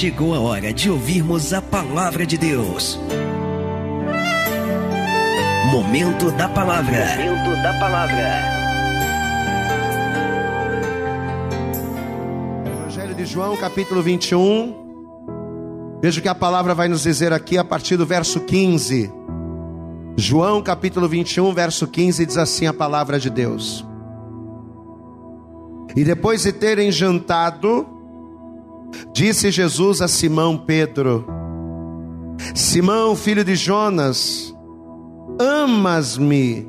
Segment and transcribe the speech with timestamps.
[0.00, 2.98] chegou a hora de ouvirmos a palavra de Deus.
[5.70, 7.04] Momento da palavra.
[7.18, 8.42] Momento da palavra.
[12.64, 15.98] Evangelho de João, capítulo 21.
[16.00, 19.12] Veja o que a palavra vai nos dizer aqui a partir do verso 15.
[20.16, 23.84] João, capítulo 21, verso 15, diz assim a palavra de Deus.
[25.94, 27.99] E depois de terem jantado,
[29.12, 31.24] disse Jesus a Simão Pedro:
[32.54, 34.54] Simão, filho de Jonas,
[35.38, 36.66] amas-me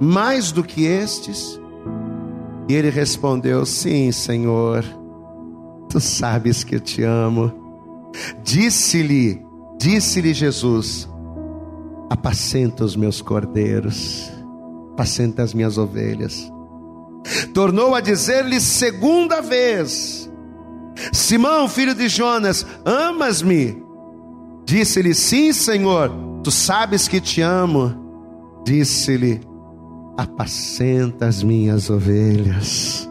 [0.00, 1.60] mais do que estes?
[2.68, 4.84] E ele respondeu: Sim, Senhor,
[5.88, 7.52] tu sabes que eu te amo.
[8.42, 9.42] Disse-lhe,
[9.78, 11.08] disse-lhe Jesus:
[12.10, 14.30] Apacenta os meus cordeiros,
[14.92, 16.50] apacenta as minhas ovelhas.
[17.54, 20.27] Tornou a dizer-lhe segunda vez:
[21.12, 23.82] Simão, filho de Jonas, amas-me?
[24.64, 26.10] Disse-lhe: Sim, Senhor,
[26.42, 27.94] tu sabes que te amo.
[28.64, 29.40] Disse-lhe:
[30.16, 33.08] Apacenta as minhas ovelhas.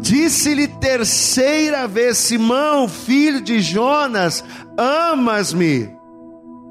[0.00, 4.44] Disse-lhe terceira vez: Simão, filho de Jonas,
[4.76, 5.90] amas-me?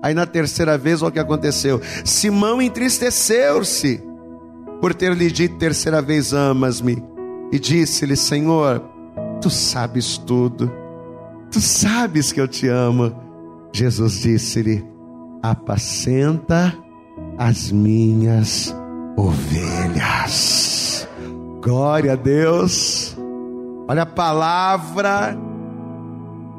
[0.02, 4.02] Aí na terceira vez, olha o que aconteceu: Simão entristeceu-se
[4.80, 7.04] por ter lhe dito terceira vez: Amas-me.
[7.52, 8.84] E disse-lhe: Senhor,
[9.42, 10.72] tu sabes tudo,
[11.52, 13.16] tu sabes que eu te amo.
[13.72, 14.86] Jesus disse-lhe:
[15.42, 16.76] Apacenta
[17.38, 18.76] as minhas
[19.16, 21.08] ovelhas.
[21.62, 23.18] Glória a Deus.
[23.88, 25.38] Olha a palavra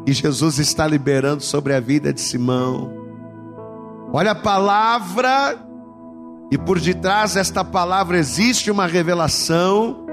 [0.05, 2.93] que Jesus está liberando sobre a vida de Simão.
[4.13, 5.57] Olha a palavra,
[6.51, 10.07] e por detrás desta palavra existe uma revelação.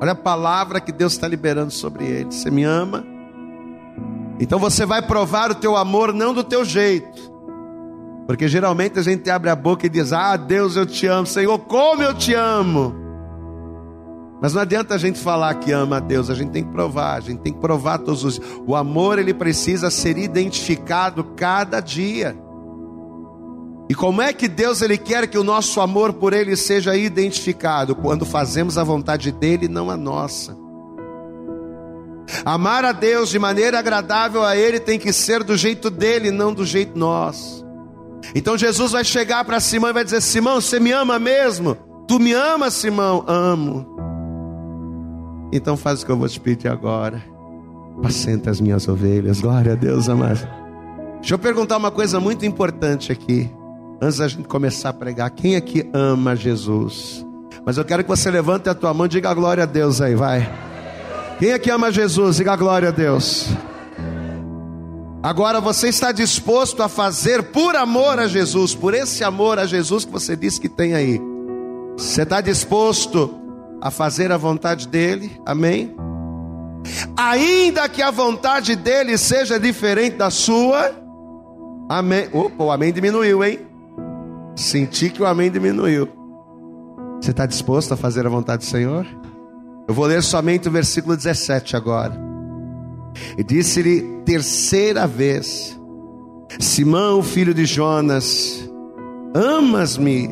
[0.00, 2.32] Olha a palavra que Deus está liberando sobre ele.
[2.32, 3.04] Você me ama?
[4.40, 7.30] Então você vai provar o teu amor não do teu jeito.
[8.26, 11.58] Porque geralmente a gente abre a boca e diz: Ah, Deus, eu te amo, Senhor,
[11.58, 12.94] como eu te amo.
[14.40, 17.16] Mas não adianta a gente falar que ama a Deus, a gente tem que provar,
[17.16, 18.40] a gente tem que provar todos os.
[18.66, 22.34] O amor ele precisa ser identificado cada dia.
[23.90, 27.92] E como é que Deus ele quer que o nosso amor por ele seja identificado
[27.96, 30.56] quando fazemos a vontade dele, não a nossa?
[32.44, 36.54] Amar a Deus de maneira agradável a ele tem que ser do jeito dele, não
[36.54, 37.66] do jeito nosso.
[38.32, 41.76] Então Jesus vai chegar para Simão e vai dizer: Simão, você me ama mesmo?
[42.06, 43.24] Tu me amas, Simão?
[43.26, 43.84] Amo.
[45.52, 47.20] Então faz o que eu vou te pedir agora.
[47.98, 49.40] Apacenta as minhas ovelhas.
[49.40, 50.48] Glória a Deus, amado.
[51.18, 53.50] Deixa eu perguntar uma coisa muito importante aqui
[54.00, 57.24] antes da gente começar a pregar, quem aqui ama Jesus?
[57.64, 60.14] Mas eu quero que você levante a tua mão e diga glória a Deus aí,
[60.14, 60.50] vai.
[61.38, 62.36] Quem aqui ama Jesus?
[62.36, 63.48] Diga glória a Deus.
[65.22, 70.06] Agora você está disposto a fazer por amor a Jesus, por esse amor a Jesus
[70.06, 71.20] que você disse que tem aí.
[71.96, 73.34] Você está disposto
[73.82, 75.38] a fazer a vontade dele?
[75.44, 75.94] Amém?
[77.16, 80.90] Ainda que a vontade dele seja diferente da sua,
[81.88, 82.28] amém.
[82.32, 83.69] Opa, o amém diminuiu, hein?
[84.60, 86.06] Senti que o amém diminuiu.
[87.18, 89.06] Você está disposto a fazer a vontade do Senhor?
[89.88, 92.14] Eu vou ler somente o versículo 17 agora.
[93.38, 95.80] E disse-lhe terceira vez:
[96.58, 98.70] Simão, filho de Jonas,
[99.34, 100.28] amas-me?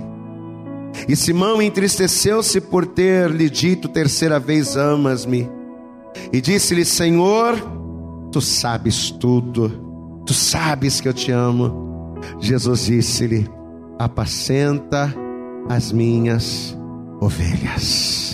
[1.09, 5.49] E Simão entristeceu-se por ter lhe dito terceira vez: Amas-me?
[6.31, 7.57] E disse-lhe: Senhor,
[8.31, 12.21] tu sabes tudo, tu sabes que eu te amo.
[12.41, 13.58] Jesus disse-lhe:
[13.99, 15.13] apacenta
[15.69, 16.77] as minhas
[17.21, 18.28] ovelhas.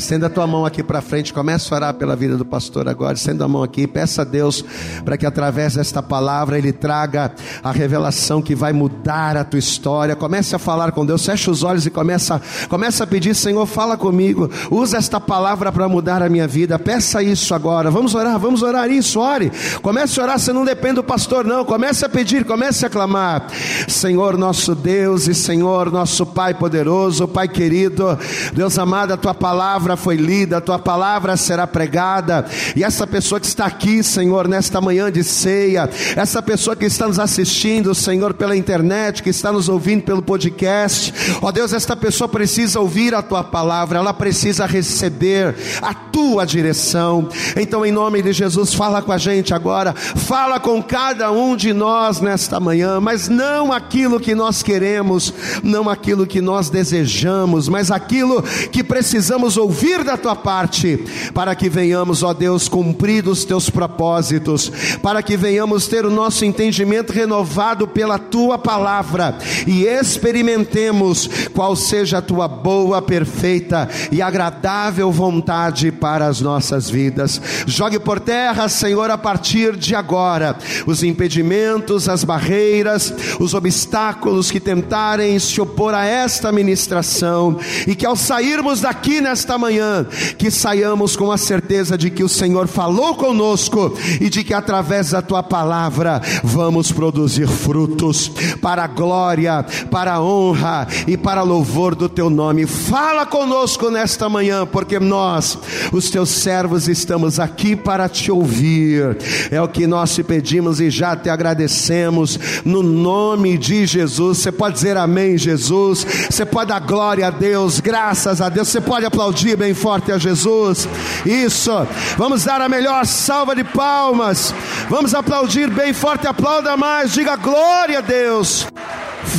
[0.00, 3.12] Estenda a tua mão aqui para frente, começa a orar pela vida do pastor agora.
[3.12, 4.64] Estenda a mão aqui, peça a Deus
[5.04, 10.16] para que através desta palavra ele traga a revelação que vai mudar a tua história.
[10.16, 12.40] Comece a falar com Deus, fecha os olhos e começa,
[12.70, 16.78] começa a pedir: Senhor, fala comigo, usa esta palavra para mudar a minha vida.
[16.78, 17.90] Peça isso agora.
[17.90, 19.52] Vamos orar, vamos orar isso, ore.
[19.82, 21.62] Comece a orar, você não depende do pastor, não.
[21.62, 23.48] Comece a pedir, comece a clamar.
[23.86, 28.18] Senhor nosso Deus e Senhor nosso Pai poderoso, Pai querido,
[28.54, 32.44] Deus amado, a tua palavra palavra foi lida, a tua palavra será pregada,
[32.76, 37.08] e essa pessoa que está aqui, Senhor, nesta manhã de ceia, essa pessoa que está
[37.08, 42.28] nos assistindo, Senhor, pela internet, que está nos ouvindo pelo podcast, ó Deus, esta pessoa
[42.28, 47.28] precisa ouvir a tua palavra, ela precisa receber a tua direção.
[47.56, 51.72] Então, em nome de Jesus, fala com a gente agora, fala com cada um de
[51.72, 55.32] nós nesta manhã, mas não aquilo que nós queremos,
[55.62, 61.54] não aquilo que nós desejamos, mas aquilo que precisamos ouvir ouvir da tua parte, para
[61.54, 64.70] que venhamos, ó Deus, cumprir os teus propósitos,
[65.00, 72.18] para que venhamos ter o nosso entendimento renovado pela tua palavra e experimentemos qual seja
[72.18, 77.40] a tua boa, perfeita e agradável vontade para as nossas vidas.
[77.64, 84.58] Jogue por terra, Senhor, a partir de agora, os impedimentos, as barreiras, os obstáculos que
[84.58, 87.56] tentarem se opor a esta ministração,
[87.86, 90.04] e que ao sairmos daqui nesta manhã,
[90.36, 95.10] que saiamos com a certeza de que o Senhor falou conosco e de que através
[95.10, 98.30] da tua palavra vamos produzir frutos
[98.60, 102.66] para a glória, para a honra e para louvor do teu nome.
[102.66, 105.58] Fala conosco nesta manhã, porque nós,
[105.92, 109.18] os teus servos, estamos aqui para te ouvir.
[109.50, 114.38] É o que nós te pedimos e já te agradecemos no nome de Jesus.
[114.38, 116.06] Você pode dizer amém, Jesus.
[116.28, 118.68] Você pode dar glória a Deus, graças a Deus.
[118.68, 120.88] Você pode aplaudir bem forte a Jesus.
[121.24, 121.70] Isso.
[122.16, 124.54] Vamos dar a melhor salva de palmas.
[124.88, 126.26] Vamos aplaudir bem forte.
[126.26, 127.12] Aplauda mais.
[127.12, 128.66] Diga glória a Deus.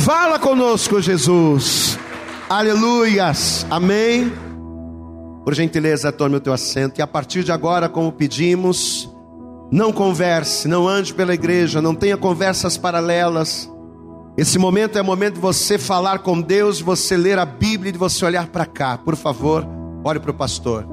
[0.04, 1.98] Fala conosco, Jesus.
[2.48, 3.66] Aleluias.
[3.70, 4.32] Amém.
[5.44, 6.98] Por gentileza, tome o teu assento.
[6.98, 9.10] E a partir de agora, como pedimos,
[9.72, 13.68] não converse, não ande pela igreja, não tenha conversas paralelas.
[14.36, 17.90] Esse momento é o momento de você falar com Deus, de você ler a Bíblia
[17.90, 18.96] e de você olhar para cá.
[18.96, 19.66] Por favor,
[20.04, 20.86] olhe para o pastor.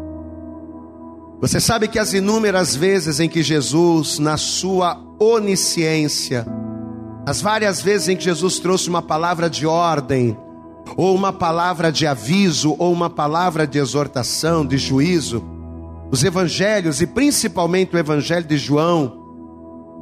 [1.41, 6.45] Você sabe que as inúmeras vezes em que Jesus, na sua onisciência,
[7.25, 10.37] as várias vezes em que Jesus trouxe uma palavra de ordem,
[10.97, 15.43] ou uma palavra de aviso, ou uma palavra de exortação, de juízo,
[16.11, 19.19] os evangelhos, e principalmente o evangelho de João,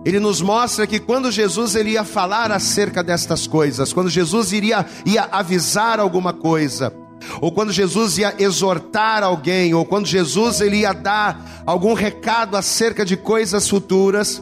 [0.06, 4.86] ele nos mostra que quando Jesus ele ia falar acerca destas coisas, quando Jesus iria
[5.06, 6.94] ia avisar alguma coisa,
[7.42, 13.06] ou quando Jesus ia exortar alguém, ou quando Jesus ele ia dar algum recado acerca
[13.06, 14.42] de coisas futuras,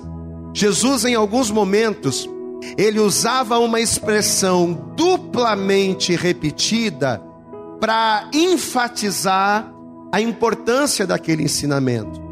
[0.54, 2.30] Jesus em alguns momentos
[2.78, 7.22] ele usava uma expressão duplamente repetida
[7.80, 9.72] para enfatizar
[10.12, 12.24] a importância daquele ensinamento.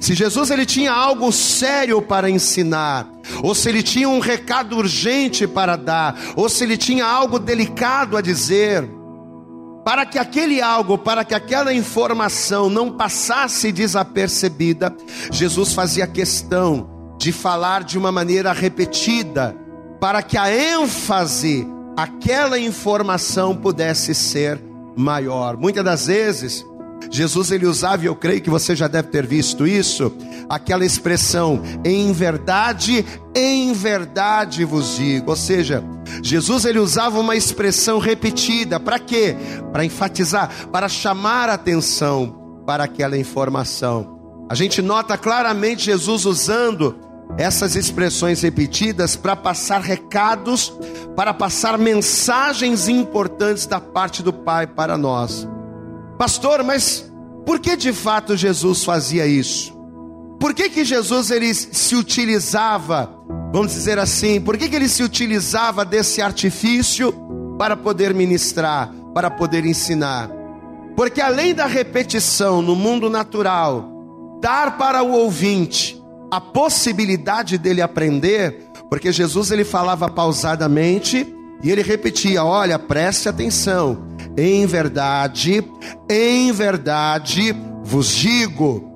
[0.00, 3.10] Se Jesus ele tinha algo sério para ensinar,
[3.42, 8.16] ou se ele tinha um recado urgente para dar, ou se ele tinha algo delicado
[8.16, 8.88] a dizer,
[9.84, 14.94] para que aquele algo, para que aquela informação não passasse desapercebida,
[15.30, 19.56] Jesus fazia questão de falar de uma maneira repetida,
[20.00, 24.60] para que a ênfase aquela informação pudesse ser
[24.96, 25.56] maior.
[25.56, 26.64] Muitas das vezes,
[27.12, 30.10] Jesus ele usava, e eu creio que você já deve ter visto isso,
[30.48, 33.04] aquela expressão, em verdade,
[33.34, 35.28] em verdade vos digo.
[35.28, 35.84] Ou seja,
[36.22, 39.36] Jesus ele usava uma expressão repetida, para quê?
[39.70, 44.18] Para enfatizar, para chamar atenção para aquela informação.
[44.48, 46.96] A gente nota claramente Jesus usando
[47.36, 50.72] essas expressões repetidas para passar recados,
[51.14, 55.46] para passar mensagens importantes da parte do Pai para nós.
[56.22, 57.12] Pastor, mas
[57.44, 59.76] por que de fato Jesus fazia isso?
[60.38, 63.12] Por que, que Jesus ele se utilizava,
[63.52, 67.12] vamos dizer assim, por que, que ele se utilizava desse artifício
[67.58, 70.30] para poder ministrar, para poder ensinar?
[70.94, 78.68] Porque além da repetição no mundo natural, dar para o ouvinte a possibilidade dele aprender,
[78.88, 81.26] porque Jesus ele falava pausadamente
[81.64, 85.64] e ele repetia: Olha, preste atenção, em verdade,
[86.08, 88.90] em verdade vos digo.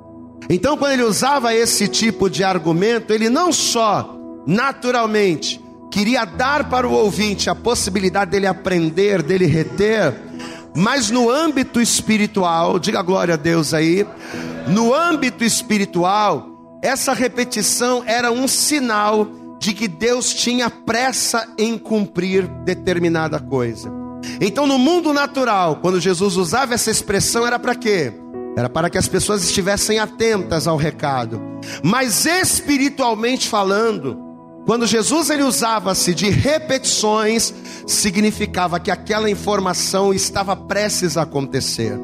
[0.48, 4.16] Então, quando ele usava esse tipo de argumento, ele não só
[4.46, 10.14] naturalmente queria dar para o ouvinte a possibilidade dele aprender, dele reter,
[10.74, 14.06] mas no âmbito espiritual, diga glória a Deus aí,
[14.68, 19.26] no âmbito espiritual, essa repetição era um sinal
[19.58, 23.95] de que Deus tinha pressa em cumprir determinada coisa.
[24.40, 28.12] Então, no mundo natural, quando Jesus usava essa expressão, era para quê?
[28.56, 31.40] Era para que as pessoas estivessem atentas ao recado.
[31.82, 34.18] Mas espiritualmente falando,
[34.66, 37.54] quando Jesus ele usava-se de repetições,
[37.86, 41.98] significava que aquela informação estava prestes a acontecer.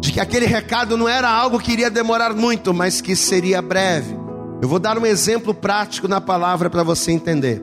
[0.00, 4.18] De que aquele recado não era algo que iria demorar muito, mas que seria breve.
[4.62, 7.62] Eu vou dar um exemplo prático na palavra para você entender.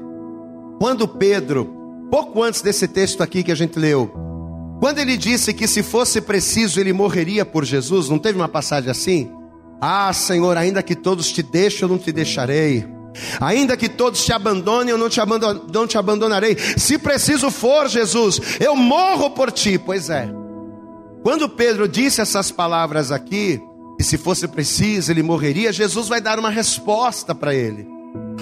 [0.79, 1.76] Quando Pedro,
[2.09, 4.11] pouco antes desse texto aqui que a gente leu,
[4.79, 8.91] quando ele disse que se fosse preciso ele morreria por Jesus, não teve uma passagem
[8.91, 9.31] assim?
[9.81, 12.85] Ah, Senhor, ainda que todos te deixem, eu não te deixarei.
[13.39, 16.55] Ainda que todos te abandonem, eu não te, abandon não te abandonarei.
[16.77, 19.77] Se preciso for, Jesus, eu morro por ti.
[19.77, 20.29] Pois é.
[21.23, 23.59] Quando Pedro disse essas palavras aqui,
[23.99, 27.87] e se fosse preciso ele morreria, Jesus vai dar uma resposta para ele.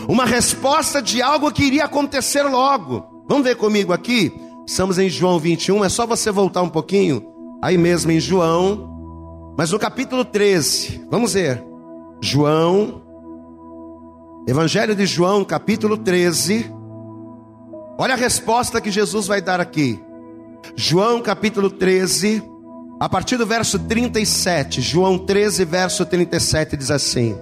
[0.08, 3.15] Uma resposta de algo que iria acontecer logo.
[3.28, 4.32] Vamos ver comigo aqui?
[4.68, 7.24] Estamos em João 21, é só você voltar um pouquinho,
[7.62, 11.64] aí mesmo em João, mas no capítulo 13, vamos ver.
[12.22, 13.02] João,
[14.48, 16.72] Evangelho de João, capítulo 13.
[17.98, 20.00] Olha a resposta que Jesus vai dar aqui.
[20.76, 22.44] João, capítulo 13,
[23.00, 24.82] a partir do verso 37.
[24.82, 27.36] João 13, verso 37 diz assim: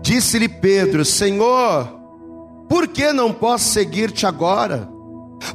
[0.00, 1.88] Disse-lhe Pedro: Senhor,
[2.68, 4.88] por que não posso seguir-te agora?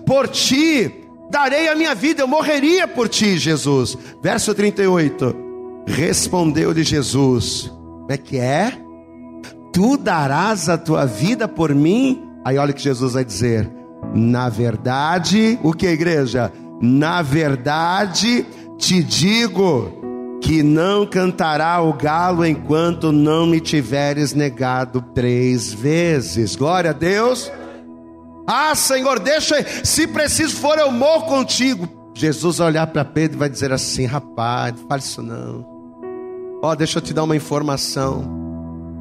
[0.05, 0.91] Por ti
[1.29, 3.97] darei a minha vida, eu morreria por ti, Jesus.
[4.21, 5.35] Verso 38.
[5.87, 8.85] Respondeu-lhe Jesus: Como é que é?
[9.75, 12.23] tu darás a tua vida por mim?
[12.45, 13.69] Aí olha o que Jesus vai dizer:
[14.13, 16.49] na verdade, o que igreja?
[16.81, 18.45] Na verdade
[18.77, 26.55] te digo que não cantará o galo enquanto não me tiveres negado três vezes.
[26.55, 27.51] Glória a Deus.
[28.47, 31.87] Ah, Senhor, deixa, se preciso for, eu morro contigo.
[32.13, 35.65] Jesus vai olhar para Pedro e vai dizer assim: rapaz, não fale isso não.
[36.63, 38.43] Ó, deixa eu te dar uma informação.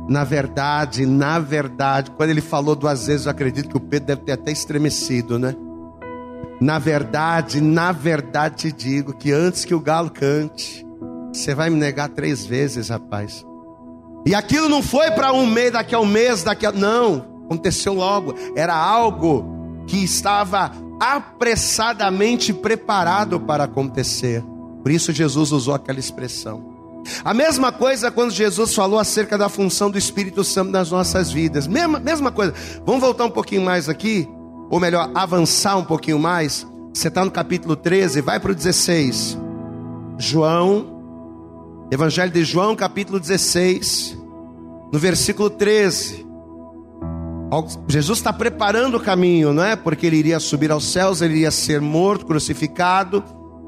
[0.09, 4.23] Na verdade, na verdade, quando ele falou duas vezes, eu acredito que o Pedro deve
[4.23, 5.55] ter até estremecido, né?
[6.61, 10.87] Na verdade, na verdade te digo que antes que o galo cante,
[11.33, 13.45] você vai me negar três vezes, rapaz.
[14.27, 16.73] E aquilo não foi para um mês, daqui a um mês, daqui a.
[16.73, 18.35] Não, aconteceu logo.
[18.55, 19.45] Era algo
[19.87, 24.43] que estava apressadamente preparado para acontecer.
[24.83, 26.75] Por isso Jesus usou aquela expressão.
[27.25, 31.67] A mesma coisa quando Jesus falou acerca da função do Espírito Santo nas nossas vidas.
[31.67, 32.55] Mesma, mesma coisa.
[32.85, 34.29] Vamos voltar um pouquinho mais aqui,
[34.71, 36.67] ou melhor, avançar um pouquinho mais.
[36.93, 39.39] Você está no capítulo 13, vai para o 16.
[40.17, 40.95] João,
[41.91, 44.17] Evangelho de João, capítulo 16,
[44.93, 46.24] no versículo 13.
[47.89, 49.77] Jesus está preparando o caminho, não é?
[49.77, 53.23] Porque ele iria subir aos céus, ele iria ser morto, crucificado,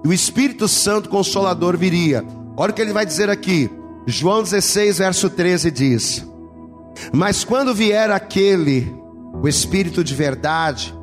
[0.05, 2.25] e o Espírito Santo Consolador viria.
[2.57, 3.71] Olha o que ele vai dizer aqui.
[4.07, 6.27] João 16, verso 13 diz:
[7.13, 8.95] Mas quando vier aquele,
[9.43, 10.95] o Espírito de verdade,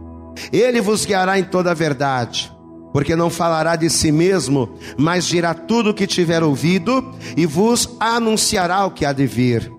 [0.51, 2.51] ele vos guiará em toda a verdade,
[2.91, 7.89] porque não falará de si mesmo, mas dirá tudo o que tiver ouvido e vos
[7.99, 9.71] anunciará o que há de vir.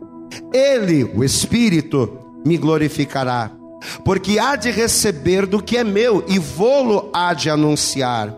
[0.52, 3.50] Ele, o Espírito, me glorificará,
[4.04, 8.34] porque há de receber do que é meu e vou-lo há de anunciar.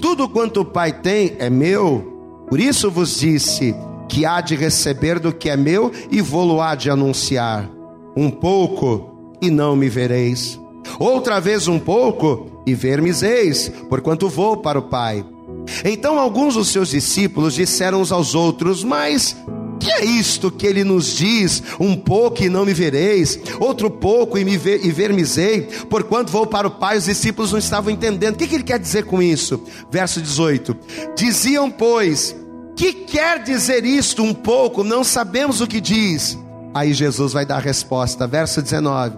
[0.00, 3.74] Tudo quanto o Pai tem é meu, por isso vos disse
[4.08, 7.70] que há de receber do que é meu e vou-lo há de anunciar.
[8.16, 10.60] Um pouco e não me vereis.
[10.98, 15.24] Outra vez um pouco e ver-me-eis, porquanto vou para o Pai.
[15.84, 19.36] Então alguns dos seus discípulos disseram uns aos outros: Mas
[19.80, 21.62] que é isto que ele nos diz?
[21.80, 26.46] Um pouco e não me vereis, outro pouco e, me ver, e ver-me-ei, porquanto vou
[26.46, 26.98] para o Pai.
[26.98, 28.34] Os discípulos não estavam entendendo.
[28.34, 29.64] O que, que ele quer dizer com isso?
[29.90, 30.76] Verso 18:
[31.16, 32.36] Diziam, pois,
[32.76, 34.84] que quer dizer isto um pouco?
[34.84, 36.38] Não sabemos o que diz.
[36.72, 39.16] Aí Jesus vai dar a resposta, verso 19: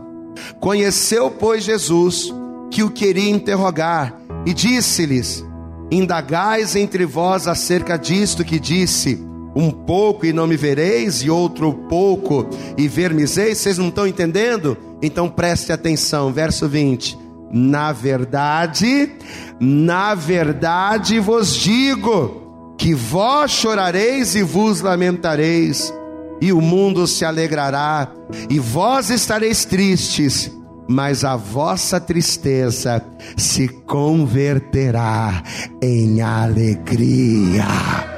[0.60, 2.32] Conheceu, pois, Jesus
[2.72, 5.44] que o queria interrogar, e disse-lhes:
[5.90, 9.22] Indagais entre vós acerca disto que disse:
[9.54, 13.58] Um pouco e não me vereis, e outro pouco e ver-me-eis.
[13.58, 14.76] Vocês não estão entendendo?
[15.02, 17.18] Então preste atenção, verso 20:
[17.52, 19.12] Na verdade,
[19.60, 25.92] na verdade vos digo, que vós chorareis e vos lamentareis,
[26.40, 28.08] e o mundo se alegrará,
[28.50, 30.50] e vós estareis tristes,
[30.88, 33.04] mas a vossa tristeza
[33.36, 35.42] se converterá
[35.80, 38.11] em alegria.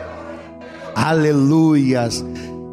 [0.95, 2.25] Aleluias.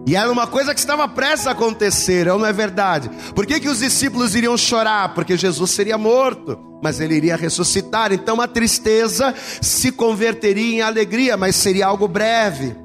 [0.07, 3.09] E era uma coisa que estava prestes a acontecer, não é verdade?
[3.35, 5.13] Por que, que os discípulos iriam chorar?
[5.13, 8.11] Porque Jesus seria morto, mas ele iria ressuscitar.
[8.11, 12.75] Então a tristeza se converteria em alegria, mas seria algo breve.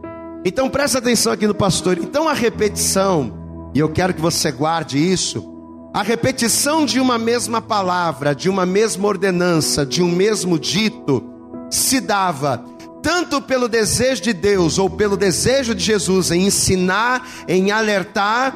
[0.44, 1.98] Então presta atenção aqui no pastor.
[1.98, 5.56] Então a repetição, e eu quero que você guarde isso,
[5.94, 11.24] a repetição de uma mesma palavra, de uma mesma ordenança, de um mesmo dito,
[11.70, 12.62] se dava
[13.06, 18.52] tanto pelo desejo de Deus ou pelo desejo de Jesus em ensinar, em alertar,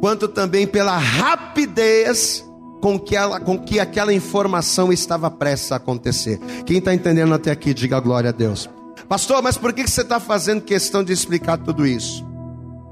[0.00, 2.44] quanto também pela rapidez
[2.80, 6.40] com que, ela, com que aquela informação estava prestes a acontecer.
[6.66, 8.68] Quem está entendendo até aqui, diga glória a Deus.
[9.08, 12.26] Pastor, mas por que você está fazendo questão de explicar tudo isso?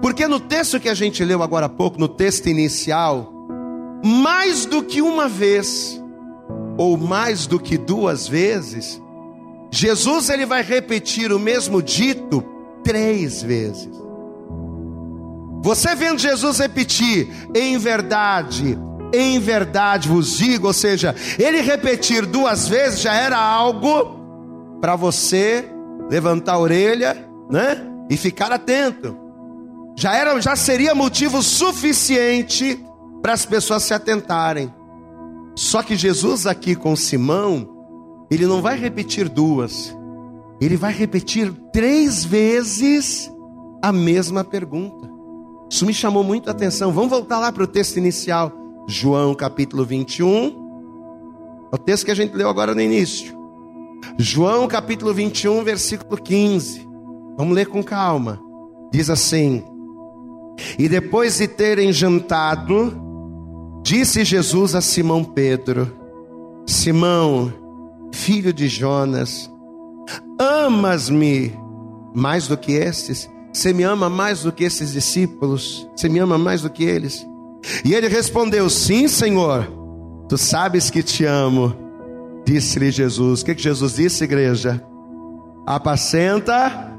[0.01, 3.29] Porque no texto que a gente leu agora há pouco, no texto inicial,
[4.05, 6.01] mais do que uma vez,
[6.79, 9.02] ou mais do que duas vezes,
[9.73, 12.45] Jesus ele vai repetir o mesmo dito
[12.85, 13.89] três vezes.
[15.63, 18.79] Você vendo Jesus repetir, em verdade,
[19.15, 25.65] em verdade vos digo, ou seja, ele repetir duas vezes já era algo para você
[26.11, 27.81] levantar a orelha, né?
[28.11, 29.17] E ficar atento.
[29.97, 32.79] Já era, já seria motivo suficiente
[33.23, 34.75] para as pessoas se atentarem.
[35.55, 37.72] Só que Jesus aqui com Simão,
[38.33, 39.95] ele não vai repetir duas,
[40.61, 43.31] ele vai repetir três vezes
[43.83, 45.11] a mesma pergunta.
[45.71, 46.93] Isso me chamou muito a atenção.
[46.93, 48.53] Vamos voltar lá para o texto inicial,
[48.89, 50.63] João capítulo 21.
[51.73, 53.37] É o texto que a gente leu agora no início.
[54.19, 56.89] João capítulo 21, versículo 15.
[57.37, 58.41] Vamos ler com calma.
[58.93, 59.63] Diz assim:
[60.79, 62.95] E depois de terem jantado,
[63.83, 65.91] disse Jesus a Simão Pedro:
[66.67, 67.53] Simão,
[68.13, 69.51] filho de Jonas,
[70.39, 71.53] amas-me
[72.15, 73.29] mais do que estes?
[73.53, 75.87] Você me ama mais do que esses discípulos?
[75.95, 77.27] Você me ama mais do que eles?
[77.85, 79.67] E ele respondeu: Sim, Senhor,
[80.29, 81.77] tu sabes que te amo.
[82.47, 84.83] Disse-lhe Jesus: O que, que Jesus disse, igreja?
[85.67, 86.93] Apacenta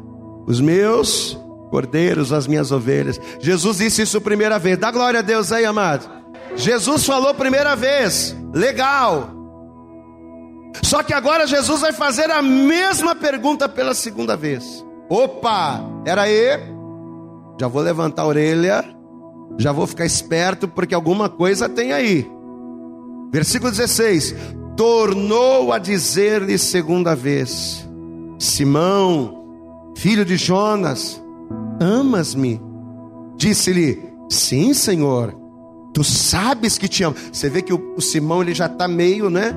[0.46, 1.38] os meus
[1.72, 3.20] cordeiros, as minhas ovelhas.
[3.39, 4.77] Jesus disse isso primeira vez.
[4.77, 6.08] Dá glória a Deus aí, amado.
[6.55, 9.32] Jesus falou primeira vez, legal.
[10.82, 14.84] Só que agora Jesus vai fazer a mesma pergunta pela segunda vez.
[15.10, 16.60] Opa, era aí.
[17.60, 18.84] Já vou levantar a orelha,
[19.58, 22.30] já vou ficar esperto porque alguma coisa tem aí.
[23.32, 24.36] Versículo 16:
[24.75, 27.88] Tornou a dizer-lhe segunda vez:
[28.39, 31.22] Simão, filho de Jonas,
[31.80, 32.60] amas-me?
[33.38, 35.42] Disse-lhe: Sim, Senhor.
[35.94, 37.15] Tu sabes que te amo.
[37.32, 39.53] Você vê que o, o Simão ele já está meio, né?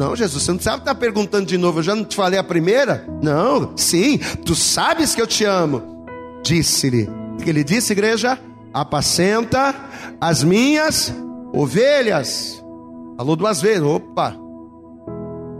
[0.00, 1.80] Não, Jesus, você não sabe estar perguntando de novo.
[1.80, 3.06] Eu já não te falei a primeira?
[3.22, 4.16] Não, sim,
[4.46, 6.06] tu sabes que eu te amo.
[6.42, 7.06] Disse-lhe.
[7.34, 8.38] O que ele disse, igreja?
[8.72, 9.74] Apacenta
[10.18, 11.14] as minhas
[11.52, 12.64] ovelhas.
[13.18, 13.82] Falou duas vezes.
[13.82, 14.34] Opa.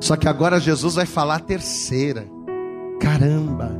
[0.00, 2.26] Só que agora Jesus vai falar a terceira.
[2.98, 3.70] Caramba.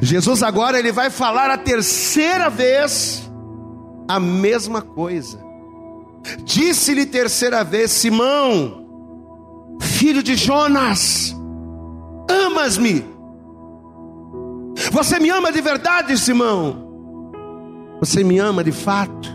[0.00, 3.28] Jesus agora ele vai falar a terceira vez
[4.06, 5.40] a mesma coisa.
[6.44, 8.85] Disse-lhe terceira vez: Simão,
[9.80, 11.34] filho de Jonas,
[12.30, 13.04] amas-me?
[14.92, 16.86] Você me ama de verdade, Simão?
[18.00, 19.28] Você me ama de fato?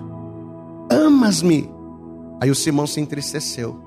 [0.91, 1.69] Amas-me?
[2.41, 3.79] Aí o Simão se entristeceu,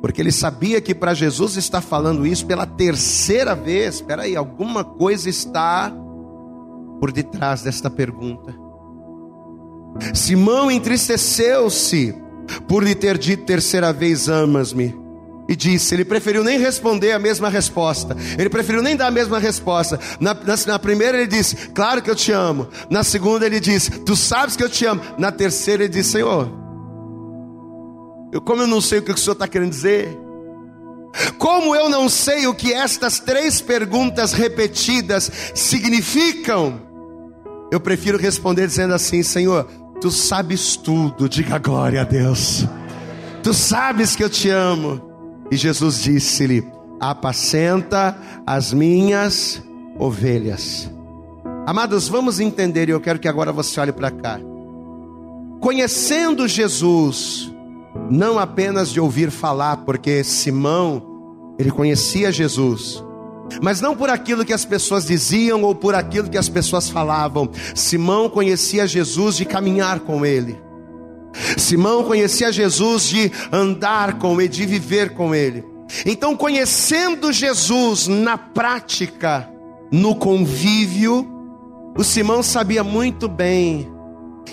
[0.00, 4.84] porque ele sabia que para Jesus estar falando isso pela terceira vez, espera aí, alguma
[4.84, 5.92] coisa está
[7.00, 8.54] por detrás desta pergunta.
[10.14, 12.14] Simão entristeceu-se
[12.66, 15.07] por lhe ter dito terceira vez: Amas-me.
[15.48, 19.38] E disse, ele preferiu nem responder a mesma resposta, ele preferiu nem dar a mesma
[19.38, 19.98] resposta.
[20.20, 22.68] Na, na, na, primeira ele disse, claro que eu te amo.
[22.90, 25.00] Na segunda ele disse, tu sabes que eu te amo.
[25.16, 26.50] Na terceira ele disse, Senhor,
[28.30, 30.18] eu, como eu não sei o que o Senhor está querendo dizer,
[31.38, 36.80] como eu não sei o que estas três perguntas repetidas significam,
[37.72, 39.64] eu prefiro responder dizendo assim: Senhor,
[40.00, 42.66] tu sabes tudo, diga glória a Deus.
[43.42, 45.07] Tu sabes que eu te amo.
[45.50, 46.66] E Jesus disse-lhe:
[47.00, 49.62] Apacenta as minhas
[49.98, 50.90] ovelhas.
[51.66, 54.40] Amados, vamos entender, e eu quero que agora você olhe para cá.
[55.60, 57.52] Conhecendo Jesus,
[58.10, 61.02] não apenas de ouvir falar, porque Simão,
[61.58, 63.04] ele conhecia Jesus,
[63.62, 67.50] mas não por aquilo que as pessoas diziam ou por aquilo que as pessoas falavam.
[67.74, 70.67] Simão conhecia Jesus de caminhar com ele.
[71.56, 75.64] Simão conhecia Jesus de andar com ele, de viver com ele.
[76.04, 79.48] Então, conhecendo Jesus na prática,
[79.90, 81.26] no convívio,
[81.96, 83.90] o Simão sabia muito bem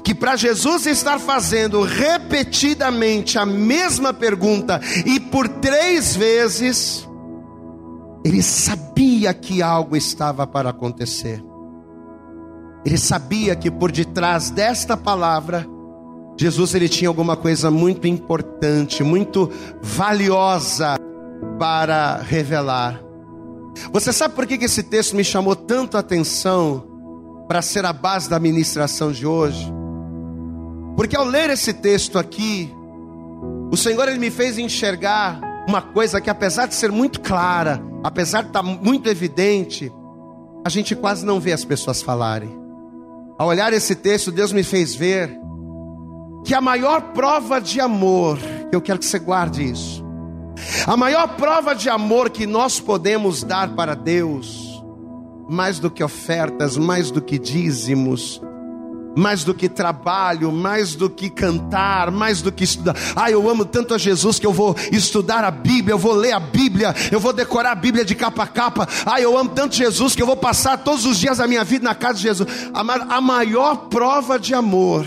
[0.04, 7.08] que para Jesus estar fazendo repetidamente a mesma pergunta e por três vezes,
[8.24, 11.44] ele sabia que algo estava para acontecer.
[12.86, 15.66] Ele sabia que por detrás desta palavra,
[16.38, 19.50] Jesus ele tinha alguma coisa muito importante, muito
[19.82, 20.98] valiosa
[21.58, 23.02] para revelar.
[23.92, 26.84] Você sabe por que esse texto me chamou tanto a atenção
[27.48, 29.72] para ser a base da ministração de hoje?
[30.96, 32.74] Porque ao ler esse texto aqui,
[33.72, 38.42] o Senhor ele me fez enxergar uma coisa que apesar de ser muito clara, apesar
[38.44, 39.92] de estar muito evidente,
[40.66, 42.50] a gente quase não vê as pessoas falarem.
[43.38, 45.38] Ao olhar esse texto, Deus me fez ver
[46.46, 48.38] que a maior prova de amor,
[48.72, 50.06] eu quero que você guarde isso,
[50.88, 54.82] A maior prova de amor que nós podemos dar para Deus,
[55.50, 58.42] mais do que ofertas, mais do que dízimos,
[59.18, 62.96] mais do que trabalho, mais do que cantar, mais do que estudar.
[63.16, 66.34] Ah, eu amo tanto a Jesus que eu vou estudar a Bíblia, eu vou ler
[66.34, 68.88] a Bíblia, eu vou decorar a Bíblia de capa a capa.
[69.06, 71.84] Ah, eu amo tanto Jesus que eu vou passar todos os dias da minha vida
[71.84, 72.48] na casa de Jesus.
[72.74, 75.06] A maior prova de amor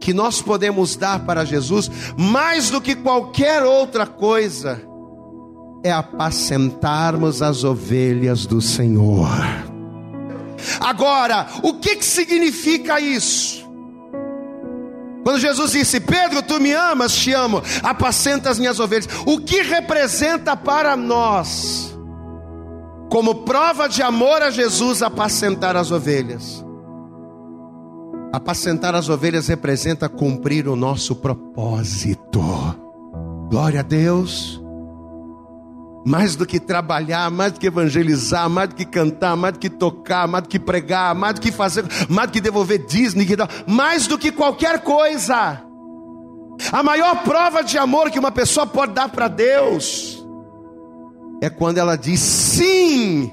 [0.00, 4.80] que nós podemos dar para Jesus, mais do que qualquer outra coisa,
[5.84, 9.28] é apacentarmos as ovelhas do Senhor.
[10.80, 13.64] Agora, o que, que significa isso?
[15.22, 19.08] Quando Jesus disse: Pedro, tu me amas, te amo, apacenta as minhas ovelhas.
[19.26, 21.96] O que representa para nós,
[23.10, 26.65] como prova de amor a Jesus, apacentar as ovelhas?
[28.36, 32.42] Apacentar as ovelhas representa cumprir o nosso propósito.
[33.48, 34.60] Glória a Deus
[36.04, 39.70] mais do que trabalhar, mais do que evangelizar, mais do que cantar, mais do que
[39.70, 43.26] tocar, mais do que pregar, mais do que fazer, mais do que devolver Disney,
[43.66, 45.62] mais do que qualquer coisa.
[46.70, 50.22] A maior prova de amor que uma pessoa pode dar para Deus
[51.40, 53.32] é quando ela diz sim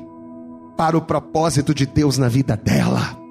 [0.78, 3.22] para o propósito de Deus na vida dela.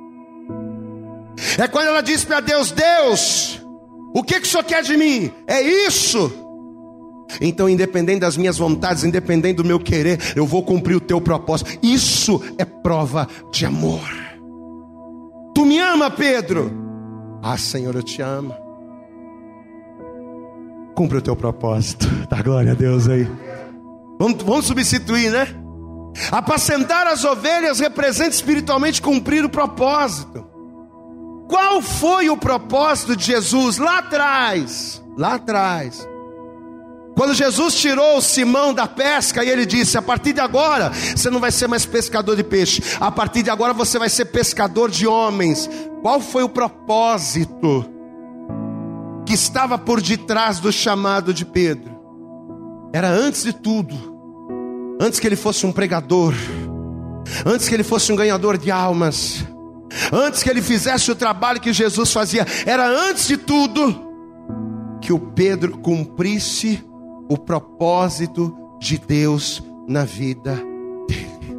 [1.59, 3.61] É quando ela diz para Deus: Deus,
[4.15, 5.33] o que, que o Senhor quer de mim?
[5.47, 6.33] É isso.
[7.41, 11.79] Então, independente das minhas vontades, independente do meu querer, eu vou cumprir o teu propósito.
[11.83, 14.01] Isso é prova de amor.
[15.55, 16.71] Tu me ama, Pedro?
[17.43, 18.55] Ah, Senhor, eu te amo.
[20.95, 22.07] Cumpre o teu propósito.
[22.29, 23.27] Dá glória a Deus aí.
[24.19, 25.49] Vamos, vamos substituir, né?
[26.31, 30.52] Apacentar as ovelhas representa espiritualmente cumprir o propósito.
[31.53, 35.03] Qual foi o propósito de Jesus lá atrás?
[35.19, 36.09] Lá atrás
[37.15, 41.41] quando Jesus tirou Simão da pesca e ele disse: A partir de agora você não
[41.41, 45.07] vai ser mais pescador de peixe, a partir de agora você vai ser pescador de
[45.07, 45.69] homens.
[46.01, 47.85] Qual foi o propósito
[49.27, 51.93] que estava por detrás do chamado de Pedro?
[52.95, 53.95] Era antes de tudo,
[54.99, 56.33] antes que ele fosse um pregador,
[57.45, 59.45] antes que ele fosse um ganhador de almas,
[60.13, 64.11] antes que ele fizesse o trabalho que Jesus fazia, era antes de tudo
[65.01, 66.83] que o Pedro cumprisse
[67.29, 70.55] o propósito de Deus na vida
[71.09, 71.57] dele.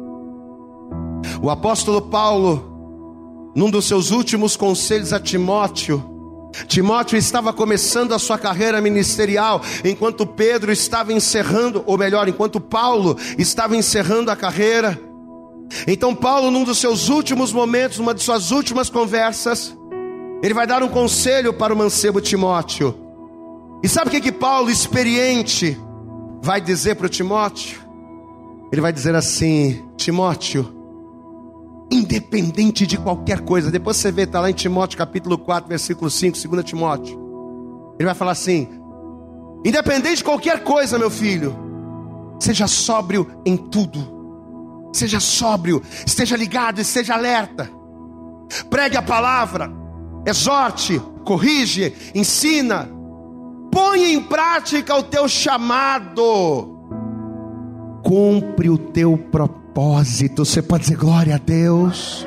[1.42, 6.14] O apóstolo Paulo, num dos seus últimos conselhos a Timóteo,
[6.68, 13.16] Timóteo estava começando a sua carreira ministerial, enquanto Pedro estava encerrando, ou melhor, enquanto Paulo
[13.36, 14.98] estava encerrando a carreira.
[15.86, 19.76] Então, Paulo, num dos seus últimos momentos, numa de suas últimas conversas,
[20.42, 22.94] ele vai dar um conselho para o mancebo Timóteo.
[23.82, 25.78] E sabe o que, que Paulo, experiente,
[26.42, 27.80] vai dizer para o Timóteo?
[28.70, 30.66] Ele vai dizer assim: Timóteo,
[31.90, 36.48] independente de qualquer coisa, depois você vê, está lá em Timóteo capítulo 4, versículo 5,
[36.48, 37.18] 2 Timóteo.
[37.98, 38.68] Ele vai falar assim:
[39.64, 41.56] independente de qualquer coisa, meu filho,
[42.38, 44.13] seja sóbrio em tudo,
[44.94, 47.68] seja sóbrio, esteja ligado, esteja alerta,
[48.70, 49.70] pregue a palavra,
[50.24, 52.88] exorte, corrige, ensina,
[53.72, 56.78] põe em prática o teu chamado,
[58.04, 60.44] cumpre o teu propósito.
[60.44, 62.26] Você pode dizer glória a Deus.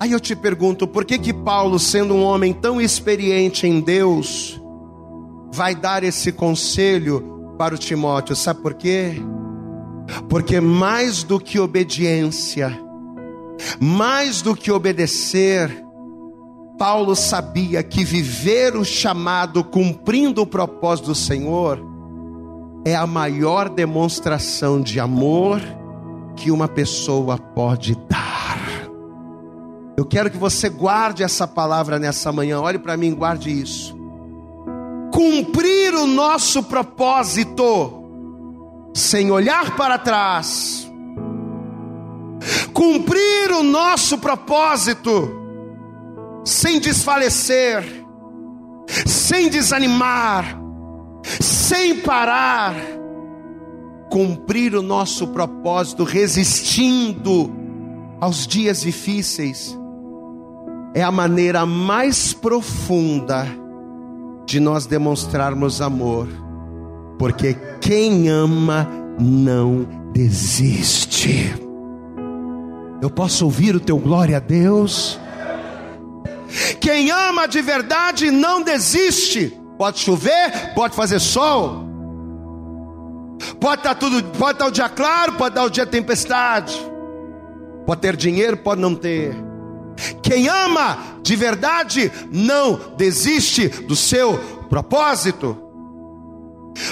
[0.00, 4.58] Aí eu te pergunto, por que que Paulo, sendo um homem tão experiente em Deus,
[5.52, 8.34] vai dar esse conselho para o Timóteo?
[8.34, 9.22] Sabe por quê?
[10.28, 12.78] Porque mais do que obediência,
[13.78, 15.84] mais do que obedecer,
[16.78, 21.78] Paulo sabia que viver o chamado cumprindo o propósito do Senhor
[22.84, 25.60] é a maior demonstração de amor
[26.36, 28.58] que uma pessoa pode dar.
[29.96, 33.94] Eu quero que você guarde essa palavra nessa manhã, olhe para mim, guarde isso.
[35.12, 37.99] Cumprir o nosso propósito
[38.94, 40.90] sem olhar para trás.
[42.72, 45.40] Cumprir o nosso propósito
[46.44, 47.84] sem desfalecer,
[49.06, 50.58] sem desanimar,
[51.40, 52.74] sem parar,
[54.10, 57.52] cumprir o nosso propósito, resistindo
[58.20, 59.78] aos dias difíceis,
[60.94, 63.46] é a maneira mais profunda
[64.46, 66.26] de nós demonstrarmos amor,
[67.20, 71.54] porque quem ama não desiste.
[73.02, 75.20] Eu posso ouvir o teu glória a Deus?
[76.80, 79.54] Quem ama de verdade não desiste.
[79.76, 81.84] Pode chover, pode fazer sol,
[83.60, 86.74] Pode estar tudo, pode estar o dia claro, pode estar o dia tempestade.
[87.84, 89.36] Pode ter dinheiro, pode não ter.
[90.22, 94.38] Quem ama de verdade não desiste do seu
[94.70, 95.69] propósito.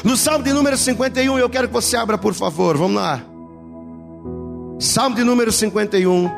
[0.05, 2.77] No Salmo de número 51, eu quero que você abra, por favor.
[2.77, 3.23] Vamos lá.
[4.79, 6.31] Salmo de número 51.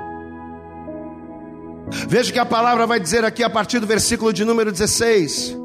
[2.08, 5.56] Veja que a palavra vai dizer aqui a partir do versículo de número 16.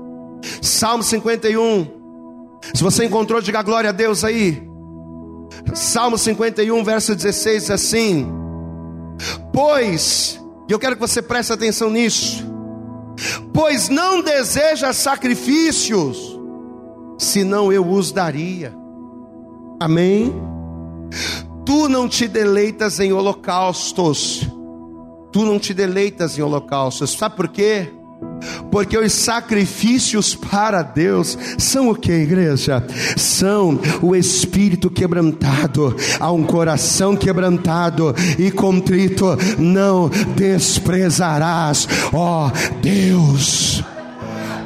[0.62, 1.88] Salmo 51.
[2.74, 4.68] Se você encontrou, diga glória a Deus aí.
[5.74, 8.28] Salmo 51, verso 16 diz assim:
[9.54, 12.44] Pois, e eu quero que você preste atenção nisso,
[13.54, 16.35] pois não deseja sacrifícios,
[17.18, 18.74] senão eu os daria.
[19.80, 20.34] Amém?
[21.66, 24.48] Tu não te deleitas em holocaustos,
[25.32, 27.90] tu não te deleitas em holocaustos, sabe por quê?
[28.72, 32.86] Porque os sacrifícios para Deus são o que, igreja?
[33.18, 39.26] São o espírito quebrantado, a um coração quebrantado e contrito,
[39.58, 42.52] não desprezarás, ó
[42.82, 43.84] Deus.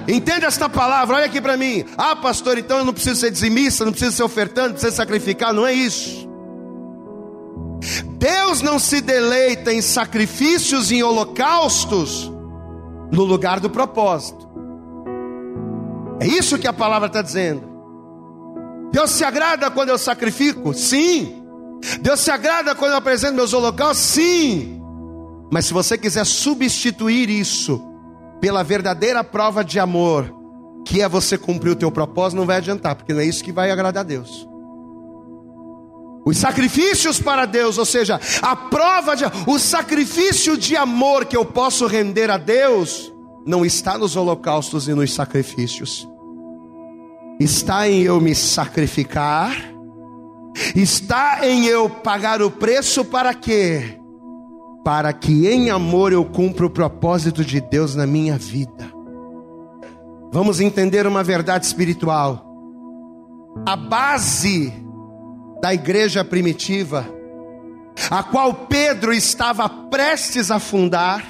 [0.09, 1.17] Entende esta palavra?
[1.17, 1.85] Olha aqui para mim.
[1.95, 5.53] Ah, pastor, então eu não preciso ser dizimista, não preciso ser ofertante, não preciso sacrificar.
[5.53, 6.27] Não é isso.
[8.17, 12.31] Deus não se deleita em sacrifícios e em holocaustos
[13.11, 14.49] no lugar do propósito.
[16.19, 17.69] É isso que a palavra está dizendo.
[18.91, 20.73] Deus se agrada quando eu sacrifico?
[20.73, 21.43] Sim.
[22.01, 24.05] Deus se agrada quando eu apresento meus holocaustos?
[24.05, 24.81] Sim.
[25.51, 27.88] Mas se você quiser substituir isso
[28.39, 30.33] pela verdadeira prova de amor,
[30.85, 33.51] que é você cumprir o teu propósito, não vai adiantar, porque não é isso que
[33.51, 34.47] vai agradar a Deus.
[36.25, 41.45] Os sacrifícios para Deus, ou seja, a prova de o sacrifício de amor que eu
[41.45, 43.11] posso render a Deus,
[43.45, 46.07] não está nos holocaustos e nos sacrifícios.
[47.39, 49.55] Está em eu me sacrificar,
[50.75, 53.98] está em eu pagar o preço para quê?
[54.83, 58.99] Para que em amor eu cumpra o propósito de Deus na minha vida.
[60.31, 62.45] Vamos entender uma verdade espiritual.
[63.65, 64.71] A base
[65.61, 67.05] da igreja primitiva,
[68.09, 71.23] a qual Pedro estava prestes a fundar,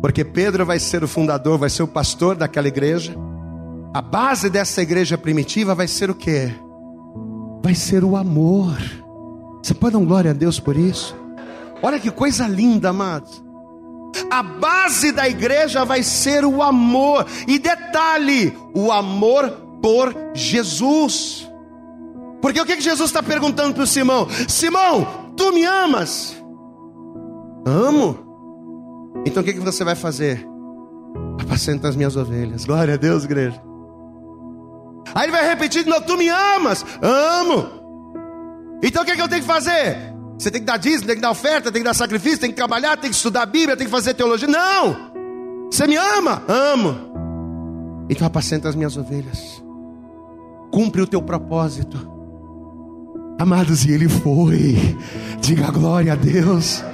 [0.00, 3.14] porque Pedro vai ser o fundador, vai ser o pastor daquela igreja.
[3.92, 6.52] A base dessa igreja primitiva vai ser o que?
[7.62, 8.78] Vai ser o amor.
[9.62, 11.16] Você pode dar glória a Deus por isso?
[11.82, 13.42] Olha que coisa linda, amados.
[14.30, 17.26] A base da igreja vai ser o amor.
[17.46, 19.50] E detalhe: o amor
[19.82, 21.48] por Jesus.
[22.40, 24.28] Porque o que Jesus está perguntando para o Simão?
[24.48, 26.36] Simão, tu me amas?
[27.66, 28.18] Amo.
[29.26, 30.46] Então o que você vai fazer?
[31.40, 32.64] Apacenta as minhas ovelhas.
[32.64, 33.60] Glória a Deus, igreja.
[35.14, 36.84] Aí ele vai repetir novo: Tu me amas?
[37.02, 37.78] Amo.
[38.82, 40.17] Então o que, eu tenho que fazer?
[40.38, 42.56] Você tem que dar dízimo, tem que dar oferta, tem que dar sacrifício, tem que
[42.56, 44.46] trabalhar, tem que estudar a Bíblia, tem que fazer teologia.
[44.46, 45.68] Não!
[45.70, 46.42] Você me ama?
[46.46, 48.06] Amo.
[48.08, 49.62] Então apacenta as minhas ovelhas.
[50.70, 51.98] Cumpre o teu propósito.
[53.38, 54.96] Amados, e ele foi.
[55.40, 56.84] Diga glória a Deus.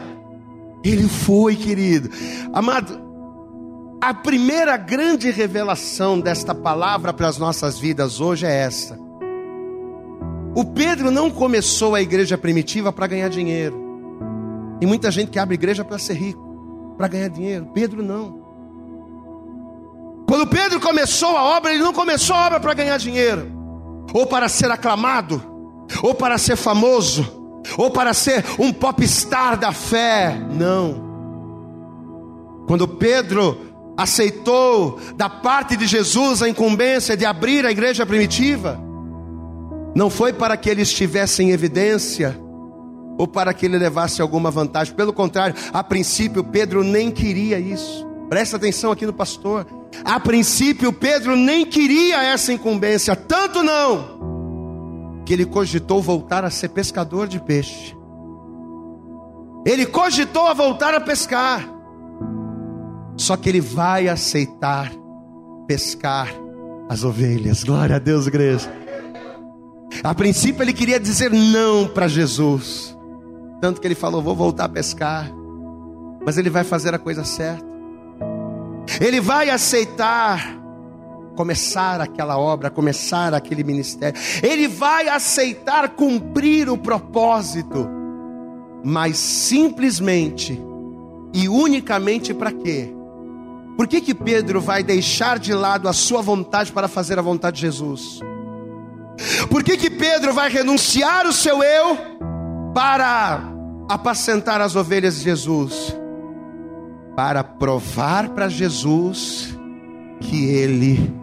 [0.82, 2.10] Ele foi, querido.
[2.52, 3.00] Amado,
[4.00, 8.98] a primeira grande revelação desta palavra para as nossas vidas hoje é esta.
[10.54, 13.76] O Pedro não começou a igreja primitiva para ganhar dinheiro.
[14.80, 17.66] E muita gente que abre igreja para ser rico, para ganhar dinheiro.
[17.74, 18.44] Pedro não.
[20.28, 23.50] Quando Pedro começou a obra, ele não começou a obra para ganhar dinheiro,
[24.12, 25.42] ou para ser aclamado,
[26.02, 27.26] ou para ser famoso,
[27.76, 30.36] ou para ser um popstar da fé.
[30.52, 31.02] Não.
[32.66, 33.58] Quando Pedro
[33.96, 38.80] aceitou da parte de Jesus a incumbência de abrir a igreja primitiva,
[39.94, 42.38] não foi para que ele estivesse em evidência
[43.16, 44.94] ou para que ele levasse alguma vantagem.
[44.94, 48.06] Pelo contrário, a princípio Pedro nem queria isso.
[48.28, 49.66] Presta atenção aqui no pastor.
[50.04, 56.70] A princípio Pedro nem queria essa incumbência, tanto não que ele cogitou voltar a ser
[56.70, 57.96] pescador de peixe.
[59.64, 61.66] Ele cogitou a voltar a pescar.
[63.16, 64.92] Só que ele vai aceitar
[65.66, 66.28] pescar
[66.88, 67.62] as ovelhas.
[67.64, 68.83] Glória a Deus, igreja.
[70.02, 72.96] A princípio ele queria dizer não para Jesus.
[73.60, 75.30] Tanto que ele falou: Vou voltar a pescar.
[76.24, 77.64] Mas ele vai fazer a coisa certa.
[79.00, 80.62] Ele vai aceitar
[81.34, 84.20] começar aquela obra, começar aquele ministério.
[84.42, 87.88] Ele vai aceitar cumprir o propósito,
[88.84, 90.60] mas simplesmente
[91.32, 92.94] e unicamente para quê?
[93.76, 97.56] Por que, que Pedro vai deixar de lado a sua vontade para fazer a vontade
[97.56, 98.20] de Jesus?
[99.48, 101.96] Por que, que Pedro vai renunciar o seu eu
[102.74, 103.40] para
[103.88, 105.96] apacentar as ovelhas de Jesus?
[107.14, 109.56] Para provar para Jesus
[110.20, 111.14] que ele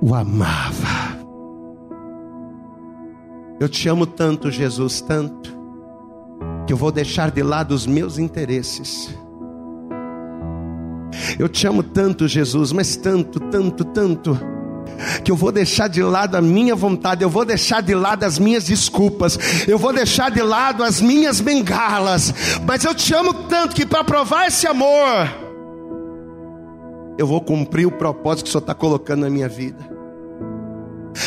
[0.00, 1.14] o amava.
[3.58, 5.56] Eu te amo tanto, Jesus, tanto,
[6.66, 9.14] que eu vou deixar de lado os meus interesses.
[11.38, 14.53] Eu te amo tanto, Jesus, mas tanto, tanto, tanto
[15.24, 18.38] que eu vou deixar de lado a minha vontade, eu vou deixar de lado as
[18.38, 22.32] minhas desculpas, eu vou deixar de lado as minhas bengalas,
[22.66, 25.44] mas eu te amo tanto que para provar esse amor,
[27.16, 29.94] eu vou cumprir o propósito que o Senhor está colocando na minha vida.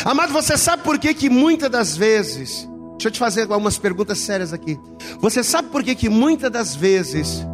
[0.04, 4.18] Amado, você sabe por que, que muitas das vezes, deixa eu te fazer algumas perguntas
[4.18, 4.78] sérias aqui.
[5.18, 7.46] Você sabe por que, que muitas das vezes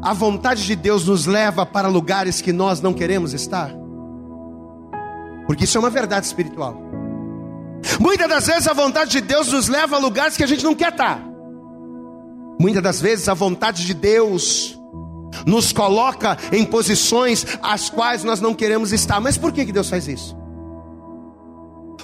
[0.00, 3.85] a vontade de Deus nos leva para lugares que nós não queremos estar?
[5.46, 6.80] Porque isso é uma verdade espiritual.
[8.00, 10.74] Muitas das vezes a vontade de Deus nos leva a lugares que a gente não
[10.74, 11.22] quer estar.
[12.60, 14.78] Muitas das vezes a vontade de Deus
[15.46, 19.20] nos coloca em posições às quais nós não queremos estar.
[19.20, 20.36] Mas por que, que Deus faz isso?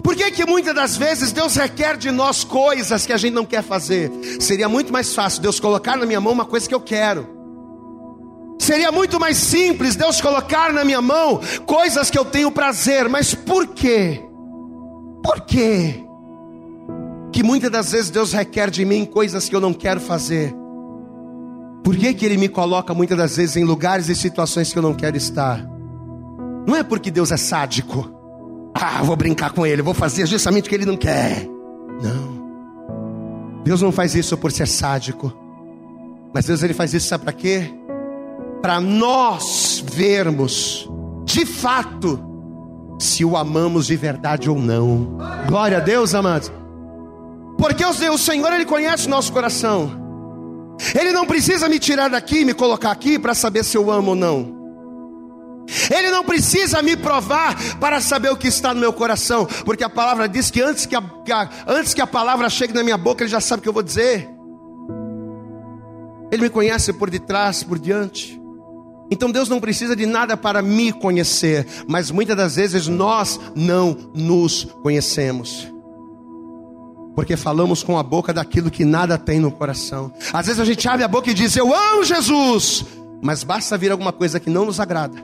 [0.02, 3.44] Por que, que muitas das vezes Deus requer de nós coisas que a gente não
[3.44, 4.10] quer fazer?
[4.40, 7.31] Seria muito mais fácil Deus colocar na minha mão uma coisa que eu quero
[8.62, 13.34] Seria muito mais simples Deus colocar na minha mão coisas que eu tenho prazer, mas
[13.34, 14.22] por quê?
[15.20, 16.04] Por quê?
[17.32, 20.54] Que muitas das vezes Deus requer de mim coisas que eu não quero fazer.
[21.82, 24.82] Por que, que Ele me coloca muitas das vezes em lugares e situações que eu
[24.82, 25.68] não quero estar?
[26.64, 28.14] Não é porque Deus é sádico.
[28.72, 31.48] Ah, vou brincar com Ele, vou fazer justamente o que Ele não quer.
[32.00, 33.62] Não.
[33.64, 35.32] Deus não faz isso por ser sádico.
[36.32, 37.81] Mas Deus ele faz isso sabe para quê?
[38.62, 40.88] Para nós vermos
[41.24, 42.18] de fato
[42.98, 45.18] se o amamos de verdade ou não.
[45.48, 46.52] Glória a Deus, amados.
[47.58, 50.00] Porque o Senhor ele conhece o nosso coração.
[50.98, 54.14] Ele não precisa me tirar daqui me colocar aqui para saber se eu amo ou
[54.16, 54.62] não.
[55.90, 59.88] Ele não precisa me provar para saber o que está no meu coração, porque a
[59.88, 62.98] palavra diz que antes que a, que a, antes que a palavra chegue na minha
[62.98, 64.28] boca, ele já sabe o que eu vou dizer.
[66.32, 68.41] Ele me conhece por detrás, por diante.
[69.12, 73.94] Então Deus não precisa de nada para me conhecer, mas muitas das vezes nós não
[74.14, 75.70] nos conhecemos.
[77.14, 80.10] Porque falamos com a boca daquilo que nada tem no coração.
[80.32, 82.86] Às vezes a gente abre a boca e diz: Eu amo Jesus,
[83.22, 85.22] mas basta vir alguma coisa que não nos agrada.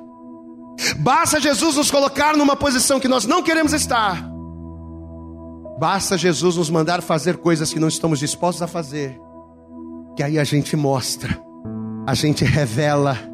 [0.99, 4.23] Basta Jesus nos colocar numa posição que nós não queremos estar.
[5.81, 9.19] Basta Jesus nos mandar fazer coisas que não estamos dispostos a fazer.
[10.15, 11.41] Que aí a gente mostra,
[12.07, 13.28] a gente revela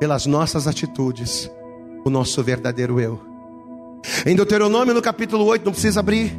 [0.00, 1.50] pelas nossas atitudes,
[2.04, 3.20] o nosso verdadeiro eu.
[4.24, 6.32] Em Deuteronômio, no capítulo 8, não precisa abrir.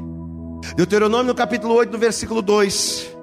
[0.76, 3.16] Deuteronômio, no capítulo 8, no versículo 2,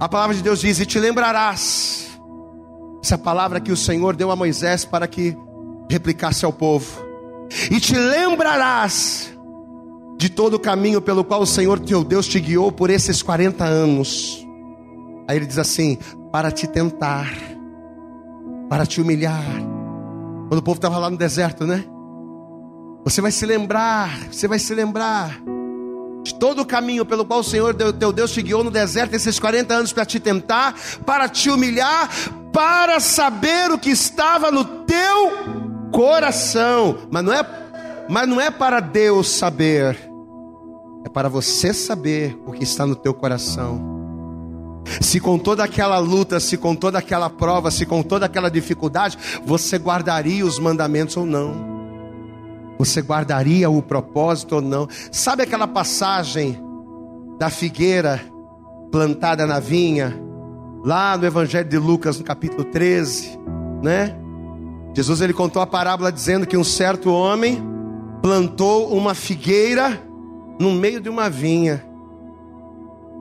[0.00, 2.10] a palavra de Deus diz: E te lembrarás,
[3.02, 5.36] essa palavra que o Senhor deu a Moisés para que
[5.88, 7.00] replicasse ao povo,
[7.70, 9.32] e te lembrarás
[10.18, 13.64] de todo o caminho pelo qual o Senhor teu Deus te guiou por esses 40
[13.64, 14.44] anos.
[15.28, 15.96] Aí ele diz assim:
[16.32, 17.49] para te tentar
[18.70, 19.44] para te humilhar.
[20.46, 21.84] Quando o povo estava lá no deserto, né?
[23.04, 25.42] Você vai se lembrar, você vai se lembrar
[26.22, 29.40] de todo o caminho pelo qual o Senhor teu Deus te guiou no deserto esses
[29.40, 32.08] 40 anos para te tentar, para te humilhar,
[32.52, 37.08] para saber o que estava no teu coração.
[37.10, 37.44] Mas não é,
[38.08, 39.98] mas não é para Deus saber,
[41.04, 43.99] é para você saber o que está no teu coração.
[45.00, 49.18] Se com toda aquela luta, se com toda aquela prova, se com toda aquela dificuldade,
[49.44, 51.70] você guardaria os mandamentos ou não?
[52.78, 54.88] Você guardaria o propósito ou não?
[55.12, 56.58] Sabe aquela passagem
[57.38, 58.20] da figueira
[58.90, 60.18] plantada na vinha,
[60.84, 63.38] lá no Evangelho de Lucas, no capítulo 13,
[63.82, 64.16] né?
[64.94, 67.62] Jesus ele contou a parábola dizendo que um certo homem
[68.20, 70.00] plantou uma figueira
[70.58, 71.84] no meio de uma vinha.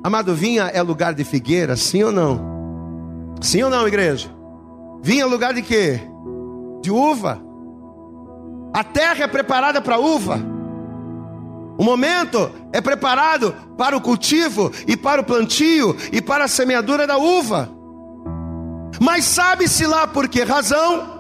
[0.04, 3.36] Amado, vinha é lugar de figueira, sim ou não?
[3.42, 4.30] Sim ou não, igreja?
[5.02, 6.00] Vinha é lugar de quê?
[6.82, 7.42] De uva.
[8.74, 10.40] A terra é preparada para uva.
[11.78, 17.08] O momento é preparado para o cultivo e para o plantio e para a semeadura
[17.08, 17.70] da uva.
[19.00, 21.20] Mas sabe-se lá por que razão?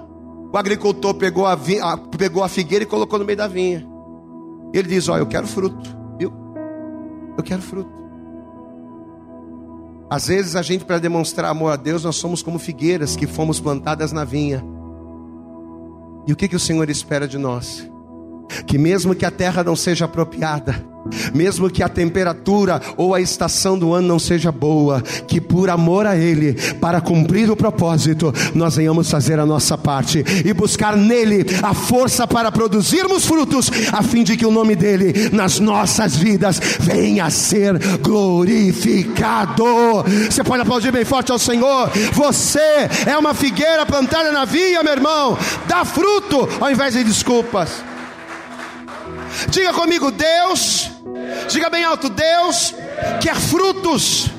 [0.51, 3.88] O agricultor pegou a, vinha, pegou a figueira e colocou no meio da vinha.
[4.74, 6.34] Ele diz: Ó, eu quero fruto, viu?
[7.38, 7.89] Eu quero fruto.
[10.10, 13.60] Às vezes a gente, para demonstrar amor a Deus, nós somos como figueiras que fomos
[13.60, 14.64] plantadas na vinha.
[16.26, 17.88] E o que, que o Senhor espera de nós?
[18.66, 20.84] Que mesmo que a terra não seja apropriada,
[21.34, 26.05] mesmo que a temperatura ou a estação do ano não seja boa, que por amor
[26.05, 31.45] a Ele, para cumprir o propósito, nós venhamos fazer a nossa parte e buscar nele
[31.64, 36.60] a força para produzirmos frutos, a fim de que o nome dele nas nossas vidas
[36.80, 39.64] venha a ser glorificado.
[40.30, 41.89] Você pode aplaudir bem forte ao Senhor.
[42.14, 42.60] Você
[43.05, 45.38] é uma figueira plantada na via, meu irmão.
[45.68, 47.84] Dá fruto ao invés de desculpas.
[49.49, 50.91] Diga comigo, Deus
[51.47, 52.73] Diga bem alto: Deus
[53.21, 54.30] quer frutos,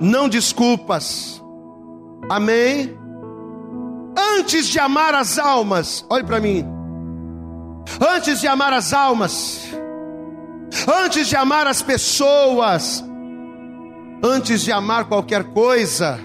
[0.00, 1.42] não desculpas.
[2.28, 2.96] Amém?
[4.38, 6.66] Antes de amar as almas, olhe para mim.
[8.00, 9.60] Antes de amar as almas,
[11.04, 13.04] antes de amar as pessoas,
[14.22, 16.18] antes de amar qualquer coisa,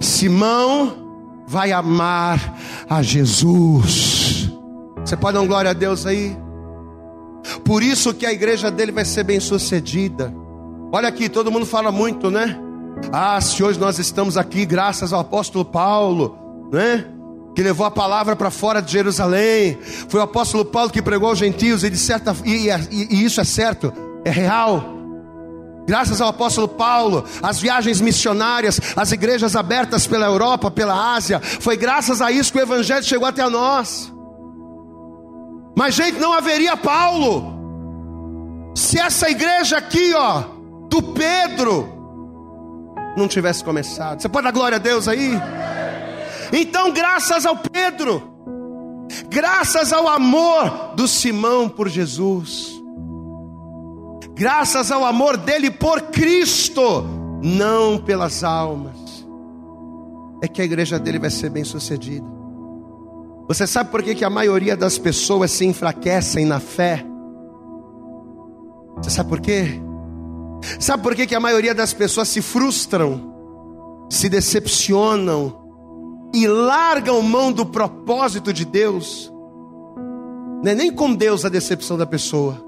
[0.00, 2.56] Simão vai amar
[2.88, 4.50] a Jesus.
[5.04, 6.36] Você pode dar glória a Deus aí?
[7.64, 10.32] Por isso que a igreja dele vai ser bem sucedida.
[10.92, 12.58] Olha aqui, todo mundo fala muito, né?
[13.12, 16.36] Ah, se hoje nós estamos aqui graças ao apóstolo Paulo,
[16.72, 17.06] né?
[17.54, 19.78] Que levou a palavra para fora de Jerusalém.
[20.08, 23.40] Foi o apóstolo Paulo que pregou aos gentios e de certa e, e, e isso
[23.40, 23.92] é certo,
[24.24, 25.00] é real.
[25.86, 31.76] Graças ao apóstolo Paulo, as viagens missionárias, as igrejas abertas pela Europa, pela Ásia, foi
[31.76, 34.12] graças a isso que o evangelho chegou até nós.
[35.76, 37.60] Mas, gente, não haveria Paulo
[38.74, 40.42] se essa igreja aqui, ó,
[40.88, 41.88] do Pedro,
[43.16, 44.20] não tivesse começado.
[44.20, 45.32] Você pode dar glória a Deus aí?
[46.52, 48.22] Então, graças ao Pedro,
[49.28, 52.80] graças ao amor do Simão por Jesus,
[54.34, 57.04] graças ao amor dele por Cristo,
[57.42, 59.26] não pelas almas,
[60.42, 62.39] é que a igreja dele vai ser bem sucedida.
[63.50, 67.04] Você sabe por que, que a maioria das pessoas se enfraquecem na fé?
[68.98, 69.82] Você sabe por quê?
[70.78, 75.64] Sabe por que, que a maioria das pessoas se frustram, se decepcionam
[76.32, 79.32] e largam mão do propósito de Deus?
[80.62, 82.64] Não é nem com Deus a decepção da pessoa,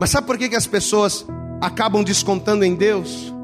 [0.00, 1.26] mas sabe por que, que as pessoas
[1.60, 3.34] acabam descontando em Deus?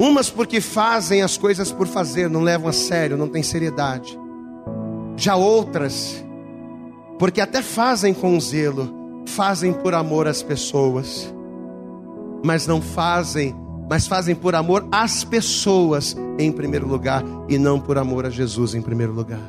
[0.00, 4.18] Umas porque fazem as coisas por fazer, não levam a sério, não tem seriedade.
[5.20, 6.24] Já outras,
[7.18, 11.30] porque até fazem com zelo, fazem por amor às pessoas,
[12.42, 13.54] mas não fazem,
[13.86, 18.74] mas fazem por amor às pessoas em primeiro lugar e não por amor a Jesus
[18.74, 19.42] em primeiro lugar.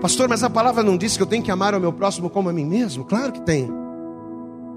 [0.00, 2.48] Pastor, mas a palavra não diz que eu tenho que amar o meu próximo como
[2.48, 3.04] a mim mesmo?
[3.04, 3.68] Claro que tem.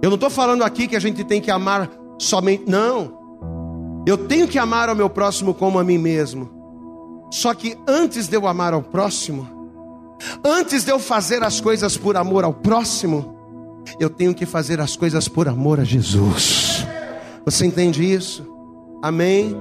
[0.01, 1.89] Eu não estou falando aqui que a gente tem que amar
[2.19, 3.17] somente, não.
[4.05, 6.49] Eu tenho que amar ao meu próximo como a mim mesmo.
[7.31, 9.54] Só que antes de eu amar ao próximo,
[10.43, 13.35] Antes de eu fazer as coisas por amor ao próximo,
[13.99, 16.85] eu tenho que fazer as coisas por amor a Jesus.
[17.45, 18.45] Você entende isso?
[19.01, 19.55] Amém?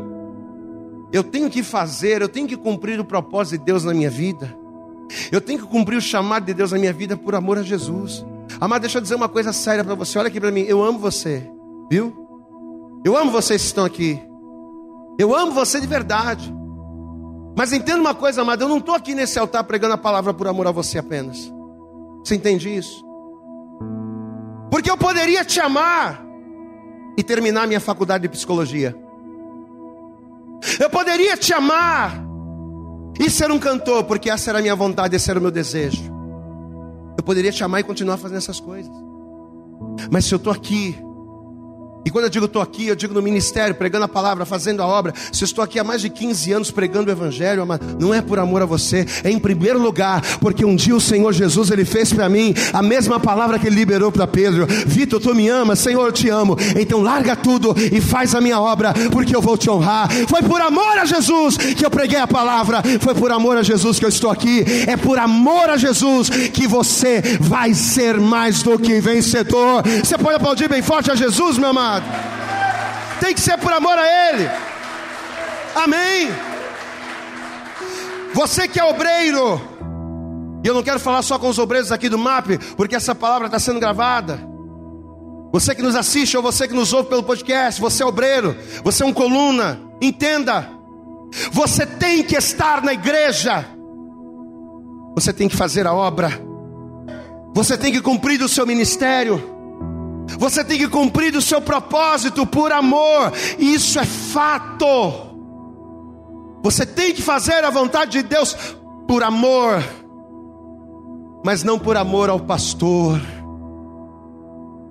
[1.13, 4.57] Eu tenho que fazer, eu tenho que cumprir o propósito de Deus na minha vida.
[5.31, 8.25] Eu tenho que cumprir o chamado de Deus na minha vida por amor a Jesus.
[8.61, 10.19] Amado, deixa eu dizer uma coisa séria para você.
[10.19, 10.63] Olha aqui para mim.
[10.63, 11.49] Eu amo você,
[11.91, 12.13] viu?
[13.05, 14.21] Eu amo vocês que estão aqui.
[15.19, 16.53] Eu amo você de verdade.
[17.57, 20.49] Mas entenda uma coisa, amado, eu não estou aqui nesse altar pregando a palavra por
[20.49, 21.53] amor a você apenas.
[22.25, 23.05] Você entende isso?
[24.71, 26.25] Porque eu poderia te amar
[27.17, 28.97] e terminar minha faculdade de psicologia.
[30.81, 32.25] Eu poderia te amar
[33.21, 36.13] e ser um cantor, porque essa era a minha vontade, esse era o meu desejo.
[37.17, 38.93] Eu poderia te amar e continuar fazendo essas coisas.
[40.11, 40.99] Mas se eu estou aqui
[42.05, 44.87] e quando eu digo estou aqui, eu digo no ministério, pregando a palavra, fazendo a
[44.87, 45.15] obra.
[45.33, 47.67] Se eu estou aqui há mais de 15 anos pregando o Evangelho,
[47.99, 51.33] não é por amor a você, é em primeiro lugar, porque um dia o Senhor
[51.33, 55.35] Jesus ele fez para mim a mesma palavra que ele liberou para Pedro: Vitor, tu
[55.35, 56.57] me amas, Senhor, eu te amo.
[56.79, 60.11] Então larga tudo e faz a minha obra, porque eu vou te honrar.
[60.29, 63.99] Foi por amor a Jesus que eu preguei a palavra, foi por amor a Jesus
[63.99, 68.79] que eu estou aqui, é por amor a Jesus que você vai ser mais do
[68.79, 69.83] que vencedor.
[70.05, 73.21] Você pode aplaudir bem forte a Jesus, meu amado amado.
[73.21, 74.49] Tem que ser por amor a Ele.
[75.75, 76.31] Amém.
[78.35, 79.61] Você que é obreiro,
[80.65, 83.47] e eu não quero falar só com os obreiros aqui do MAP, porque essa palavra
[83.47, 84.41] está sendo gravada.
[85.53, 89.05] Você que nos assiste ou você que nos ouve pelo podcast, você é obreiro, você
[89.05, 90.69] é um coluna, entenda.
[91.53, 93.65] Você tem que estar na igreja.
[95.15, 96.31] Você tem que fazer a obra.
[97.55, 99.54] Você tem que cumprir o seu ministério.
[100.39, 105.35] Você tem que cumprir o seu propósito por amor, isso é fato.
[106.63, 108.57] Você tem que fazer a vontade de Deus
[109.07, 109.83] por amor,
[111.45, 113.21] mas não por amor ao pastor,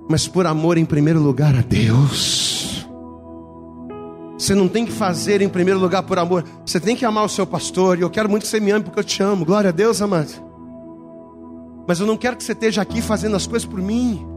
[0.10, 2.64] mas por amor em primeiro lugar a Deus.
[4.38, 6.44] Você não tem que fazer em primeiro lugar por amor.
[6.66, 7.98] Você tem que amar o seu pastor.
[7.98, 9.46] E eu quero muito que você me ame porque eu te amo.
[9.46, 10.34] Glória a Deus, amado.
[11.88, 14.33] Mas eu não quero que você esteja aqui fazendo as coisas por mim.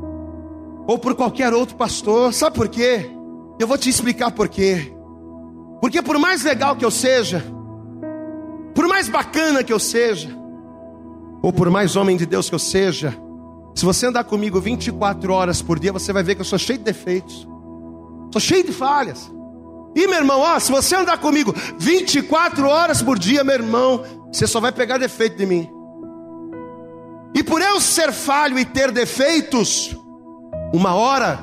[0.86, 2.32] Ou por qualquer outro pastor.
[2.32, 3.10] Sabe por quê?
[3.58, 4.92] Eu vou te explicar por quê.
[5.80, 7.44] Porque por mais legal que eu seja,
[8.74, 10.28] por mais bacana que eu seja,
[11.42, 13.16] ou por mais homem de Deus que eu seja,
[13.74, 16.78] se você andar comigo 24 horas por dia, você vai ver que eu sou cheio
[16.78, 17.46] de defeitos,
[18.32, 19.30] sou cheio de falhas.
[19.94, 24.46] E meu irmão, ó, se você andar comigo 24 horas por dia, meu irmão, você
[24.46, 25.70] só vai pegar defeito de mim.
[27.34, 29.96] E por eu ser falho e ter defeitos,
[30.72, 31.38] uma hora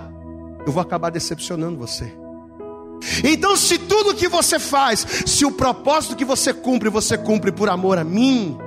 [0.65, 2.13] eu vou acabar decepcionando você.
[3.23, 7.69] Então, se tudo que você faz, se o propósito que você cumpre, você cumpre por
[7.69, 8.57] amor a mim,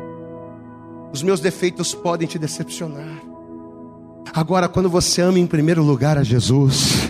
[1.12, 3.22] os meus defeitos podem te decepcionar.
[4.34, 7.05] Agora, quando você ama em primeiro lugar a Jesus,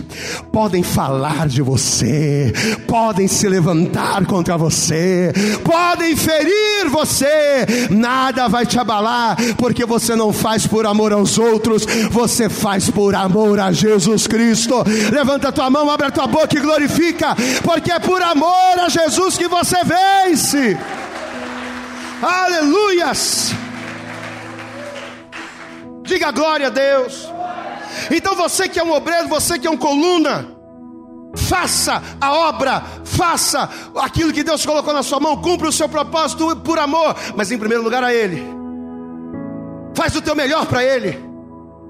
[0.51, 2.53] podem falar de você,
[2.87, 5.31] podem se levantar contra você,
[5.63, 11.85] podem ferir você, nada vai te abalar, porque você não faz por amor aos outros,
[12.09, 14.83] você faz por amor a Jesus Cristo.
[15.11, 19.37] Levanta tua mão, abre a tua boca e glorifica, porque é por amor a Jesus
[19.37, 20.77] que você vence.
[22.21, 23.53] Aleluias!
[26.03, 27.36] Diga glória a Deus.
[28.11, 30.47] Então você que é um obreiro, você que é um coluna,
[31.35, 36.55] faça a obra, faça aquilo que Deus colocou na sua mão, cumpra o seu propósito
[36.57, 38.43] por amor, mas em primeiro lugar a Ele.
[39.95, 41.25] Faz o teu melhor para Ele.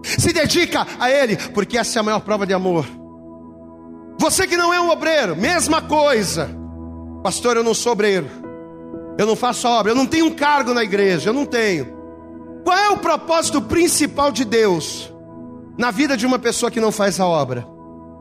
[0.04, 2.86] Se dedica a Ele, porque essa é a maior prova de amor.
[4.20, 6.50] Você que não é um obreiro, mesma coisa.
[7.24, 8.28] Pastor, eu não sou obreiro.
[9.18, 11.98] Eu não faço obra, eu não tenho um cargo na igreja, eu não tenho.
[12.64, 15.12] Qual é o propósito principal de Deus
[15.78, 17.68] na vida de uma pessoa que não faz a obra?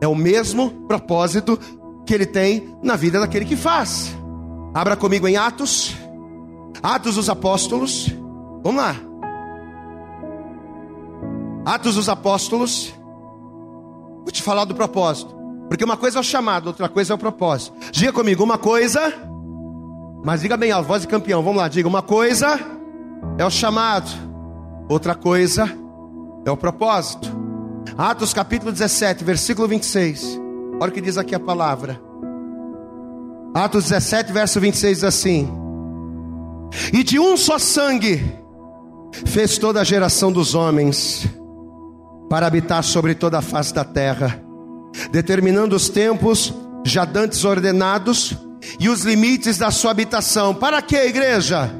[0.00, 1.58] É o mesmo propósito
[2.04, 4.14] que ele tem na vida daquele que faz.
[4.74, 5.96] Abra comigo em Atos,
[6.82, 8.14] Atos dos Apóstolos.
[8.62, 8.96] Vamos lá.
[11.64, 12.94] Atos dos Apóstolos.
[14.22, 15.34] Vou te falar do propósito.
[15.68, 17.76] Porque uma coisa é o chamado, outra coisa é o propósito.
[17.90, 19.12] Diga comigo, uma coisa.
[20.24, 21.42] Mas diga bem alto, voz de campeão.
[21.42, 22.76] Vamos lá, diga uma coisa
[23.38, 24.08] é o chamado.
[24.88, 25.68] Outra coisa
[26.44, 27.45] é o propósito.
[27.98, 30.38] Atos capítulo 17, versículo 26.
[30.78, 31.98] Olha o que diz aqui a palavra.
[33.54, 35.48] Atos 17, verso 26 diz assim:
[36.92, 38.22] E de um só sangue
[39.24, 41.26] fez toda a geração dos homens
[42.28, 44.42] para habitar sobre toda a face da terra,
[45.10, 46.52] determinando os tempos
[46.84, 48.36] já dantes ordenados
[48.78, 50.54] e os limites da sua habitação.
[50.54, 51.70] Para que, igreja?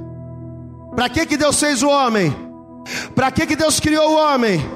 [0.94, 2.34] Para que que Deus fez o homem?
[3.14, 4.76] Para que, que Deus criou o homem?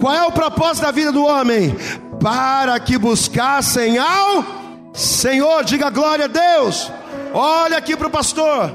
[0.00, 1.74] Qual é o propósito da vida do homem?
[2.20, 4.44] Para que buscassem ao
[4.92, 6.90] Senhor, diga glória a Deus.
[7.32, 8.74] Olha aqui para o pastor.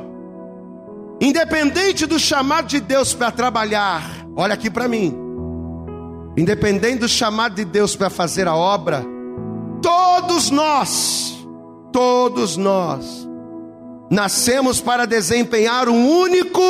[1.20, 4.04] Independente do chamado de Deus para trabalhar,
[4.36, 5.16] olha aqui para mim.
[6.38, 9.06] Independente do chamado de Deus para fazer a obra,
[9.82, 11.46] todos nós,
[11.92, 13.28] todos nós,
[14.10, 16.62] nascemos para desempenhar um único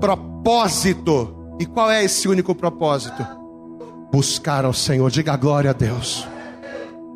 [0.00, 1.54] propósito propósito.
[1.58, 3.24] E qual é esse único propósito?
[4.12, 5.10] Buscar ao Senhor.
[5.10, 6.28] Diga glória a Deus.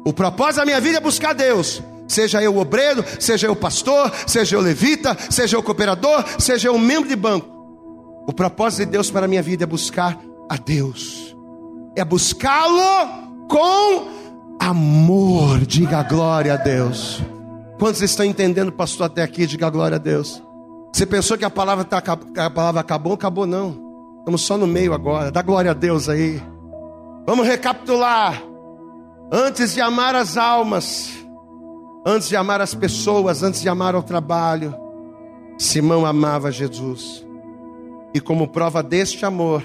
[0.05, 1.83] O propósito da minha vida é buscar Deus.
[2.09, 7.09] Seja eu obreiro, seja eu pastor, seja eu levita, seja eu cooperador, seja eu membro
[7.09, 7.47] de banco.
[8.27, 10.19] O propósito de Deus para a minha vida é buscar
[10.49, 11.37] a Deus.
[11.97, 14.09] É buscá-lo com
[14.61, 15.61] amor.
[15.67, 17.23] Diga glória a Deus.
[17.79, 19.47] Quantos estão entendendo, pastor, até aqui?
[19.47, 20.43] Diga glória a Deus.
[20.93, 23.13] Você pensou que a palavra, tá, a palavra acabou?
[23.13, 23.77] Acabou não.
[24.21, 25.31] Estamos só no meio agora.
[25.31, 26.43] Dá glória a Deus aí.
[27.27, 28.41] Vamos recapitular.
[29.33, 31.13] Antes de amar as almas,
[32.07, 34.73] antes de amar as pessoas, antes de amar o trabalho,
[35.59, 37.27] Simão amava Jesus.
[38.15, 39.63] E como prova deste amor,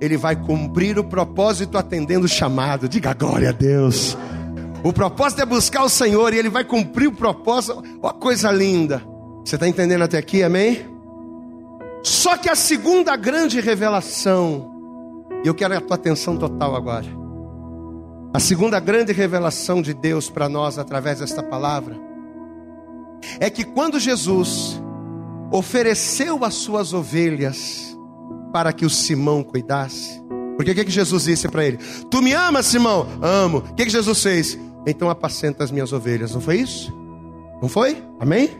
[0.00, 2.88] ele vai cumprir o propósito atendendo o chamado.
[2.88, 4.16] Diga glória a Deus.
[4.82, 7.82] O propósito é buscar o Senhor e ele vai cumprir o propósito.
[8.02, 9.02] Olha coisa linda.
[9.42, 10.86] Você está entendendo até aqui, amém?
[12.02, 14.73] Só que a segunda grande revelação,
[15.44, 17.06] e eu quero a tua atenção total agora.
[18.32, 21.96] A segunda grande revelação de Deus para nós através desta palavra
[23.38, 24.82] é que quando Jesus
[25.52, 27.96] ofereceu as suas ovelhas
[28.52, 30.20] para que o Simão cuidasse,
[30.56, 31.78] porque o que, que Jesus disse para ele?
[32.10, 33.06] Tu me amas, Simão?
[33.20, 33.58] Amo.
[33.58, 34.58] O que, que Jesus fez?
[34.86, 36.92] Então apacenta as minhas ovelhas, não foi isso?
[37.60, 38.02] Não foi?
[38.18, 38.50] Amém?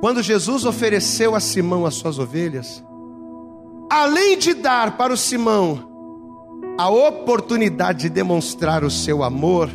[0.00, 2.84] Quando Jesus ofereceu a Simão as suas ovelhas,
[3.90, 5.86] além de dar para o Simão
[6.78, 9.70] a oportunidade de demonstrar o seu amor,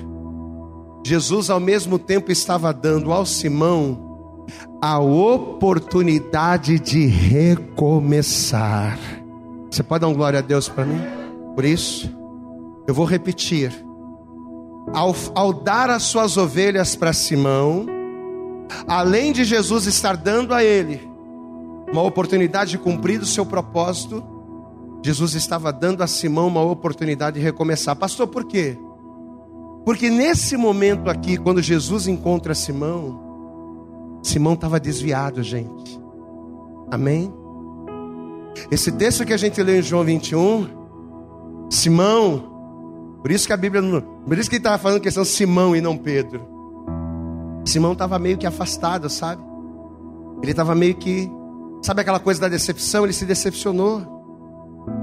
[1.05, 4.47] Jesus ao mesmo tempo estava dando ao Simão
[4.81, 8.99] a oportunidade de recomeçar.
[9.69, 11.01] Você pode dar um glória a Deus para mim?
[11.55, 12.13] Por isso,
[12.87, 13.71] eu vou repetir.
[14.93, 17.85] Ao, ao dar as suas ovelhas para Simão,
[18.87, 21.10] além de Jesus estar dando a ele
[21.91, 24.23] uma oportunidade de cumprir o seu propósito,
[25.03, 27.95] Jesus estava dando a Simão uma oportunidade de recomeçar.
[27.95, 28.77] Pastor, por quê?
[29.85, 35.99] Porque nesse momento aqui, quando Jesus encontra Simão, Simão estava desviado, gente.
[36.91, 37.33] Amém?
[38.69, 40.67] Esse texto que a gente leu em João 21,
[41.69, 45.81] Simão, por isso que a Bíblia, por isso que ele estava falando questão Simão e
[45.81, 46.45] não Pedro.
[47.65, 49.41] Simão estava meio que afastado, sabe?
[50.41, 51.31] Ele estava meio que,
[51.81, 53.03] sabe aquela coisa da decepção?
[53.03, 54.21] Ele se decepcionou.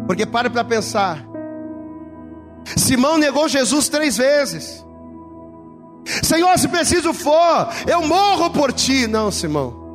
[0.06, 1.24] Porque para para pensar.
[2.76, 4.84] Simão negou Jesus três vezes.
[6.22, 9.06] Senhor, se preciso for, eu morro por ti.
[9.06, 9.86] Não, Simão.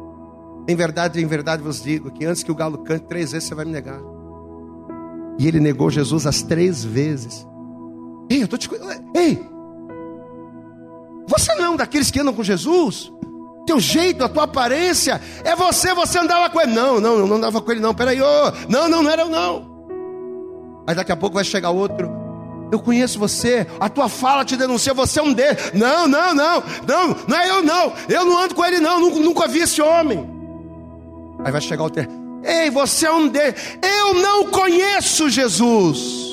[0.68, 3.56] Em verdade, em verdade vos digo que antes que o galo cante três vezes você
[3.56, 4.00] vai me negar.
[5.40, 7.46] E ele negou Jesus as três vezes.
[8.30, 8.70] Ei, eu tô te
[9.16, 9.44] Ei!
[11.28, 13.12] Você não é um daqueles que andam com Jesus?
[13.66, 16.74] Teu jeito, a tua aparência, é você, você andava com ele.
[16.74, 17.94] Não, não, não andava com ele, não.
[17.94, 19.74] Peraí, ô, não, não, não era eu, não.
[20.86, 22.24] Aí daqui a pouco vai chegar outro
[22.74, 25.72] eu conheço você, a tua fala te denuncia, você é um deles.
[25.76, 29.20] Não, não, não, não, não é eu não, eu não ando com ele não, nunca,
[29.20, 30.28] nunca vi esse homem.
[31.46, 31.92] Aí vai chegar o
[32.44, 36.24] ei, você é um deles, eu não conheço Jesus.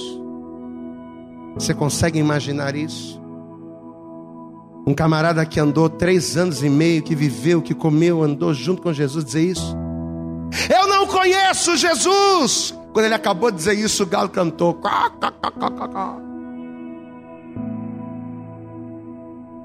[1.54, 3.19] Você consegue imaginar isso?
[4.86, 8.92] Um camarada que andou três anos e meio, que viveu, que comeu, andou junto com
[8.92, 9.76] Jesus, dizer isso?
[10.74, 12.74] Eu não conheço Jesus.
[12.92, 14.80] Quando ele acabou de dizer isso, o galo cantou.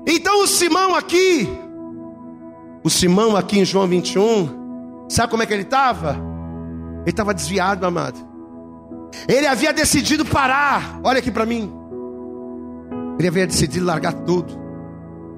[0.05, 1.49] Então o Simão aqui,
[2.83, 6.11] o Simão aqui em João 21, sabe como é que ele estava?
[7.01, 8.19] Ele estava desviado, amado.
[9.27, 10.99] Ele havia decidido parar.
[11.03, 11.71] Olha aqui para mim.
[13.17, 14.64] Ele havia decidido largar tudo.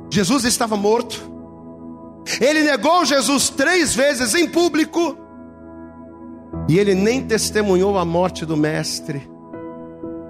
[0.09, 1.37] Jesus estava morto.
[2.41, 5.17] Ele negou Jesus três vezes em público.
[6.67, 9.29] E ele nem testemunhou a morte do mestre.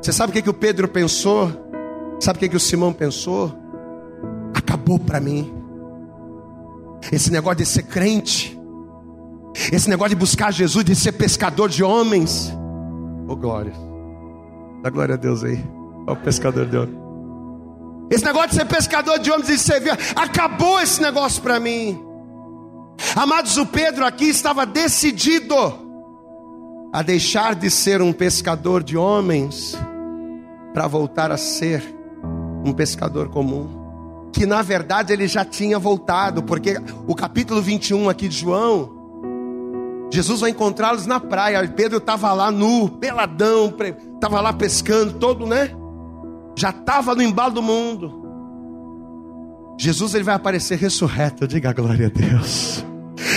[0.02, 1.52] Você sabe o que, que o Pedro pensou?
[2.20, 3.54] Sabe o que, que o Simão pensou?
[4.54, 5.54] Acabou para mim.
[7.12, 8.58] Esse negócio de ser crente,
[9.72, 12.52] esse negócio de buscar Jesus, de ser pescador de homens.
[13.28, 13.74] Ô oh, glória,
[14.84, 15.64] dá glória a Deus aí,
[16.08, 17.07] ó, o pescador de homens.
[18.10, 22.02] Esse negócio de ser pescador de homens e servir, acabou esse negócio para mim.
[23.16, 25.56] Amados, o Pedro aqui estava decidido
[26.94, 29.78] a deixar de ser um pescador de homens
[30.74, 31.84] para voltar a ser
[32.64, 34.30] um pescador comum.
[34.32, 36.78] Que na verdade ele já tinha voltado, porque
[37.08, 38.96] o capítulo 21 aqui de João,
[40.12, 41.68] Jesus vai encontrá-los na praia.
[41.68, 43.74] Pedro estava lá nu, peladão,
[44.16, 45.72] estava lá pescando, todo, né?
[46.58, 48.26] Já estava no embalo do mundo.
[49.80, 52.84] Jesus ele vai aparecer ressurreto, diga glória a Deus.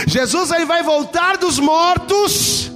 [0.06, 2.70] Jesus ele vai voltar dos mortos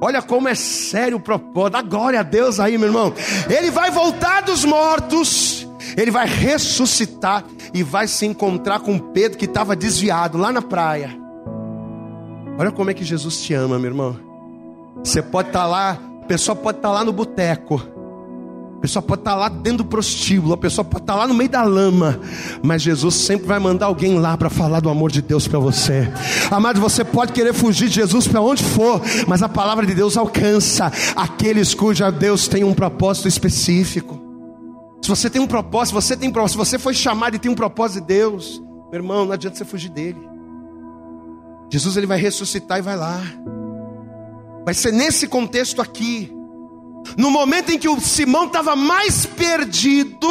[0.00, 1.72] Olha como é sério o propósito.
[1.72, 3.12] Dá glória a Deus aí, meu irmão.
[3.48, 5.68] Ele vai voltar dos mortos.
[5.96, 11.14] Ele vai ressuscitar e vai se encontrar com Pedro que estava desviado lá na praia.
[12.58, 14.16] Olha como é que Jesus te ama, meu irmão.
[15.04, 17.82] Você pode estar tá lá, a pessoa pode estar tá lá no boteco
[18.80, 21.50] a pessoa pode estar lá dentro do prostíbulo, a pessoa pode estar lá no meio
[21.50, 22.18] da lama,
[22.62, 26.10] mas Jesus sempre vai mandar alguém lá para falar do amor de Deus para você.
[26.50, 30.16] Amado, você pode querer fugir de Jesus para onde for, mas a palavra de Deus
[30.16, 34.18] alcança aqueles cuja Deus tem um propósito específico.
[35.02, 37.54] Se você tem um propósito, você tem propósito, se você foi chamado e tem um
[37.54, 40.26] propósito de Deus, meu irmão, não adianta você fugir dele.
[41.70, 43.20] Jesus ele vai ressuscitar e vai lá.
[44.64, 46.39] Vai ser nesse contexto aqui
[47.16, 50.26] no momento em que o Simão estava mais perdido,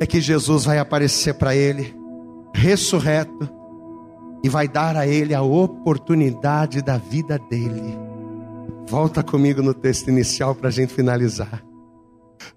[0.00, 1.94] é que Jesus vai aparecer para ele,
[2.54, 3.48] ressurreto,
[4.42, 7.98] e vai dar a ele a oportunidade da vida dele.
[8.86, 11.62] Volta comigo no texto inicial para a gente finalizar.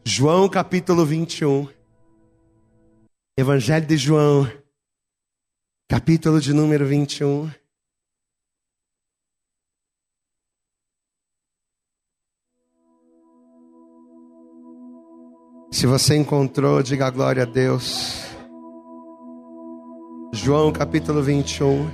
[0.06, 1.68] João capítulo 21.
[3.38, 4.50] Evangelho de João,
[5.90, 7.50] capítulo de número 21.
[15.74, 18.20] Se você encontrou, diga glória a Deus.
[20.34, 21.90] João capítulo 21.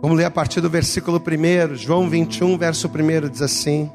[0.00, 3.90] Vamos ler a partir do versículo 1, João 21, verso 1 diz assim: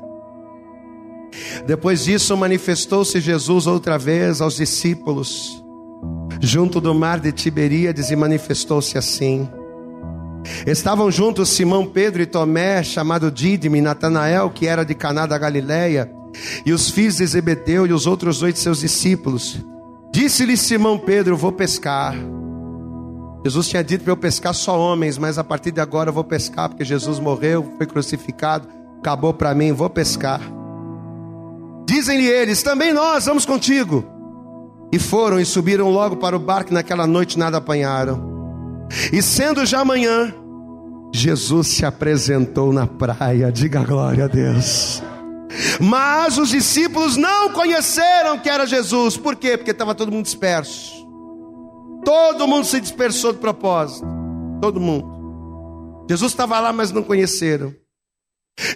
[1.65, 5.63] Depois disso manifestou-se Jesus outra vez aos discípulos,
[6.41, 9.49] junto do mar de Tiberíades, e manifestou-se assim.
[10.65, 15.37] Estavam juntos Simão Pedro e Tomé, chamado Dídimo, e Natanael, que era de Caná da
[15.37, 16.11] Galileia,
[16.65, 19.59] e os filhos de Zebedeu e os outros dois de seus discípulos.
[20.11, 22.15] Disse-lhe Simão Pedro: Vou pescar.
[23.43, 26.23] Jesus tinha dito para eu pescar só homens, mas a partir de agora eu vou
[26.23, 28.67] pescar, porque Jesus morreu, foi crucificado,
[28.99, 30.41] acabou para mim, vou pescar.
[31.87, 34.05] Dizem-lhe eles: Também nós vamos contigo.
[34.91, 38.30] E foram e subiram logo para o barco, naquela noite nada apanharam.
[39.11, 40.33] E sendo já manhã,
[41.13, 45.01] Jesus se apresentou na praia, diga glória a Deus.
[45.79, 49.57] Mas os discípulos não conheceram que era Jesus, por quê?
[49.57, 51.01] Porque estava todo mundo disperso.
[52.05, 54.07] Todo mundo se dispersou de propósito.
[54.61, 56.05] Todo mundo.
[56.09, 57.73] Jesus estava lá, mas não conheceram.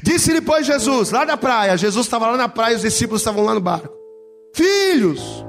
[0.01, 3.53] Disse depois Jesus, lá na praia, Jesus estava lá na praia, os discípulos estavam lá
[3.53, 3.93] no barco.
[4.53, 5.45] Filhos,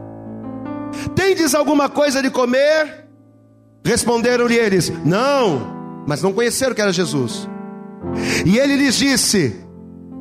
[1.14, 3.05] tendes alguma coisa de comer?
[3.86, 7.48] Responderam-lhe eles: Não, mas não conheceram que era Jesus.
[8.44, 9.54] E ele lhes disse: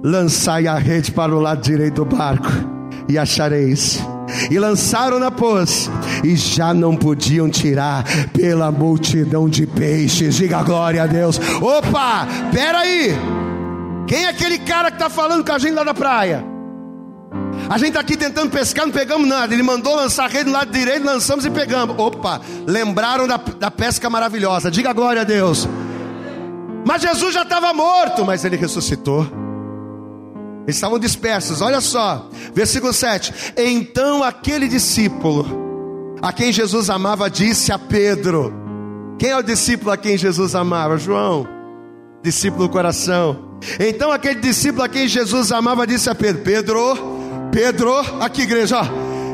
[0.04, 2.48] Lançai a rede para o lado direito do barco,
[3.10, 4.00] e achareis.
[4.50, 5.90] E lançaram na poça,
[6.24, 8.04] e já não podiam tirar
[8.34, 10.36] pela multidão de peixes.
[10.36, 11.40] Diga glória a Deus.
[11.62, 13.16] Opa, peraí.
[14.08, 16.55] Quem é aquele cara que está falando com a gente lá da praia?
[17.70, 19.54] A gente está aqui tentando pescar, não pegamos nada.
[19.54, 21.96] Ele mandou lançar a rede do lado direito, lançamos e pegamos.
[21.98, 24.70] Opa, lembraram da, da pesca maravilhosa.
[24.70, 25.68] Diga glória a Deus.
[26.86, 29.28] Mas Jesus já estava morto, mas ele ressuscitou.
[30.66, 33.54] Eles estavam dispersos, olha só, versículo 7.
[33.58, 35.46] Então aquele discípulo,
[36.22, 38.54] a quem Jesus amava, disse a Pedro:
[39.18, 40.98] Quem é o discípulo a quem Jesus amava?
[40.98, 41.48] João,
[42.24, 43.58] discípulo do coração.
[43.80, 47.15] Então aquele discípulo a quem Jesus amava disse a Pedro: Pedro,
[47.52, 48.82] Pedro, aqui igreja.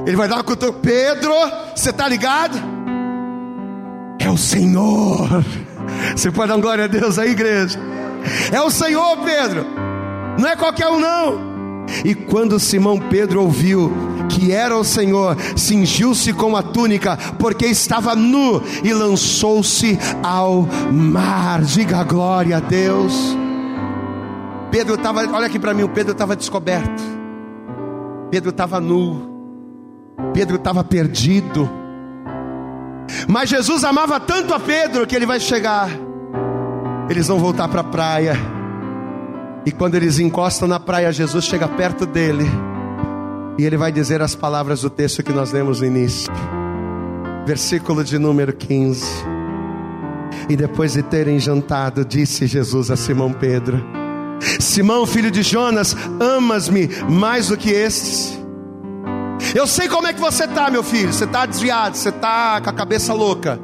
[0.05, 0.79] Ele vai dar uma cutuca.
[0.81, 1.33] Pedro,
[1.75, 2.57] você está ligado?
[4.19, 5.43] É o Senhor.
[6.15, 7.79] Você pode dar glória a Deus aí, igreja.
[8.51, 9.65] É o Senhor, Pedro.
[10.37, 11.51] Não é qualquer um, não.
[12.05, 13.91] E quando Simão Pedro ouviu
[14.29, 21.61] que era o Senhor, cingiu-se com a túnica, porque estava nu, e lançou-se ao mar.
[21.61, 23.35] Diga glória a Deus.
[24.71, 27.20] Pedro estava, olha aqui para mim, o Pedro estava descoberto.
[28.31, 29.29] Pedro estava nu,
[30.33, 31.69] Pedro estava perdido.
[33.27, 35.89] Mas Jesus amava tanto a Pedro que ele vai chegar.
[37.09, 38.35] Eles vão voltar para a praia.
[39.65, 42.45] E quando eles encostam na praia, Jesus chega perto dele.
[43.57, 46.31] E ele vai dizer as palavras do texto que nós lemos no início.
[47.45, 49.05] Versículo de número 15.
[50.47, 53.83] E depois de terem jantado, disse Jesus a Simão Pedro:
[54.59, 58.39] Simão, filho de Jonas, amas-me mais do que estes?
[59.55, 61.11] Eu sei como é que você está, meu filho.
[61.11, 63.59] Você está desviado, você está com a cabeça louca,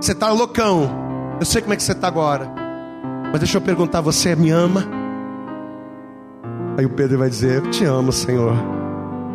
[0.00, 0.88] você está loucão.
[1.38, 2.50] Eu sei como é que você está agora.
[3.30, 4.84] Mas deixa eu perguntar: você me ama?
[6.78, 8.54] Aí o Pedro vai dizer: Eu te amo, Senhor.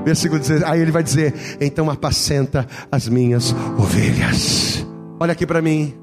[0.03, 4.85] Versículo 16, aí ele vai dizer: Então apacenta as minhas ovelhas.
[5.19, 5.93] Olha aqui para mim,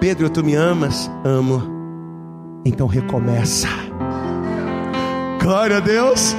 [0.00, 1.08] Pedro, tu me amas?
[1.24, 1.62] Amo.
[2.64, 3.68] Então recomeça.
[5.46, 6.34] Glória a Deus.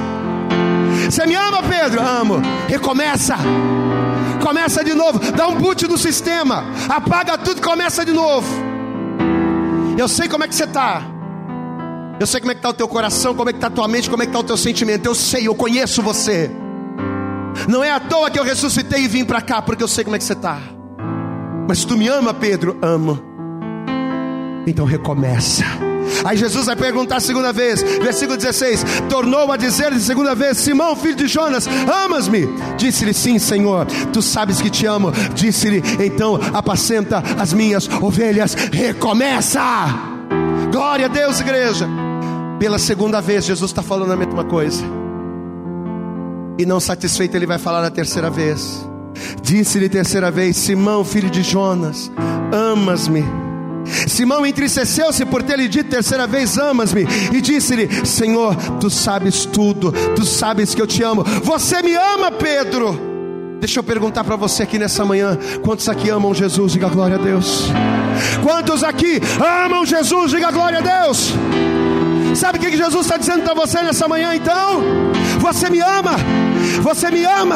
[1.09, 2.01] Você me ama, Pedro?
[2.01, 2.41] Amo.
[2.67, 3.37] Recomeça.
[4.43, 5.17] Começa de novo.
[5.31, 6.65] Dá um boot no sistema.
[6.89, 8.45] Apaga tudo e começa de novo.
[9.97, 11.03] Eu sei como é que você está.
[12.19, 13.87] Eu sei como é que está o teu coração, como é que está a tua
[13.87, 15.05] mente, como é que está o teu sentimento.
[15.05, 16.51] Eu sei, eu conheço você.
[17.65, 20.17] Não é à toa que eu ressuscitei e vim para cá, porque eu sei como
[20.17, 20.59] é que você está.
[21.65, 22.77] Mas tu me ama, Pedro?
[22.81, 23.17] Amo.
[24.67, 25.63] Então recomeça.
[26.23, 30.57] Aí Jesus vai perguntar a segunda vez, versículo 16: Tornou a dizer de segunda vez:
[30.57, 32.47] Simão, filho de Jonas, amas-me?
[32.77, 35.11] Disse-lhe: Sim, Senhor, tu sabes que te amo.
[35.33, 38.53] Disse-lhe: Então apacenta as minhas ovelhas.
[38.53, 39.61] Recomeça.
[40.71, 41.87] Glória a Deus, igreja.
[42.59, 44.83] Pela segunda vez, Jesus está falando a mesma coisa.
[46.57, 48.87] E não satisfeito, ele vai falar a terceira vez.
[49.41, 52.11] Disse-lhe terceira vez: Simão, filho de Jonas,
[52.51, 53.46] amas-me?
[54.07, 59.91] Simão entristeceu-se por ter lhe dito terceira vez: Amas-me, e disse-lhe: Senhor, tu sabes tudo,
[60.15, 61.23] tu sabes que eu te amo.
[61.43, 63.07] Você me ama, Pedro?
[63.59, 66.73] Deixa eu perguntar para você aqui nessa manhã: quantos aqui amam Jesus?
[66.73, 67.65] Diga glória a Deus.
[68.43, 70.31] Quantos aqui amam Jesus?
[70.31, 71.33] Diga glória a Deus.
[72.37, 74.83] Sabe o que Jesus está dizendo para você nessa manhã então?
[75.39, 76.11] Você me ama,
[76.83, 77.55] você me ama,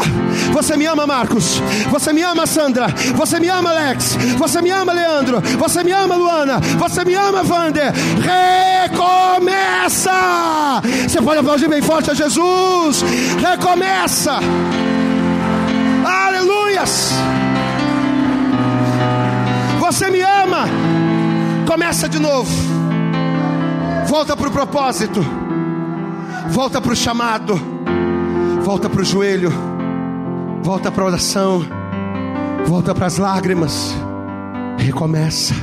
[0.52, 1.62] você me ama, Marcos,
[1.92, 6.16] você me ama, Sandra, você me ama, Alex, você me ama, Leandro, você me ama,
[6.16, 7.94] Luana, você me ama, Vander.
[8.90, 10.12] Recomeça!
[11.08, 13.04] Você pode aplaudir bem forte a Jesus.
[13.40, 14.40] Recomeça!
[16.04, 17.12] Aleluias!
[19.80, 20.66] Você me ama,
[21.68, 22.50] começa de novo,
[24.12, 25.26] volta para o propósito,
[26.50, 27.58] volta para o chamado,
[28.62, 29.50] volta para o joelho,
[30.62, 31.66] volta para a oração,
[32.66, 33.96] volta para as lágrimas,
[34.78, 35.56] recomeça.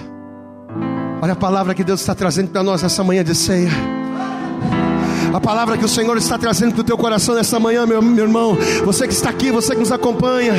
[1.20, 3.68] Olha a palavra que Deus está trazendo para nós essa manhã de ceia.
[5.34, 8.24] A palavra que o Senhor está trazendo para o teu coração nessa manhã, meu, meu
[8.24, 8.56] irmão.
[8.82, 10.54] Você que está aqui, você que nos acompanha.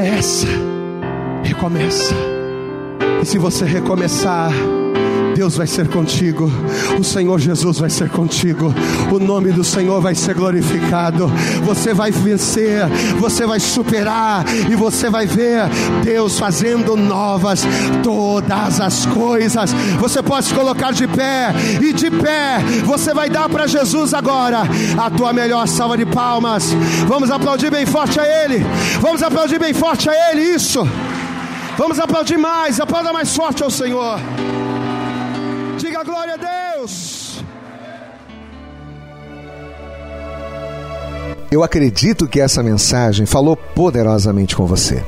[0.00, 0.48] É essa.
[1.44, 2.16] Recomeça.
[3.22, 4.50] E se você recomeçar,
[5.42, 6.48] Deus vai ser contigo,
[6.96, 8.72] o Senhor Jesus vai ser contigo,
[9.10, 11.26] o nome do Senhor vai ser glorificado.
[11.64, 12.86] Você vai vencer,
[13.18, 15.62] você vai superar e você vai ver
[16.04, 17.64] Deus fazendo novas
[18.04, 19.72] todas as coisas.
[19.98, 24.60] Você pode se colocar de pé e de pé você vai dar para Jesus agora
[24.96, 26.72] a tua melhor salva de palmas.
[27.08, 28.64] Vamos aplaudir bem forte a Ele.
[29.00, 30.54] Vamos aplaudir bem forte a Ele.
[30.54, 30.86] Isso.
[31.76, 34.20] Vamos aplaudir mais, aplauda mais forte ao Senhor.
[36.04, 37.42] Glória a Deus.
[41.50, 45.04] Eu acredito que essa mensagem falou poderosamente com você.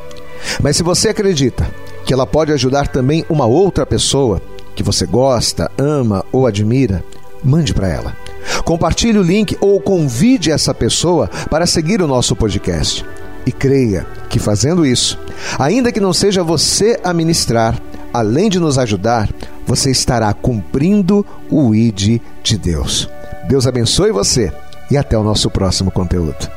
[0.62, 1.66] Mas se você acredita
[2.04, 4.40] que ela pode ajudar também uma outra pessoa
[4.76, 7.02] que você gosta, ama ou admira,
[7.42, 8.16] mande para ela.
[8.64, 13.04] Compartilhe o link ou convide essa pessoa para seguir o nosso podcast.
[13.46, 15.18] E creia que fazendo isso,
[15.58, 17.78] ainda que não seja você a ministrar,
[18.12, 19.28] além de nos ajudar,
[19.66, 23.08] você estará cumprindo o ID de Deus.
[23.48, 24.52] Deus abençoe você
[24.90, 26.48] e até o nosso próximo conteúdo.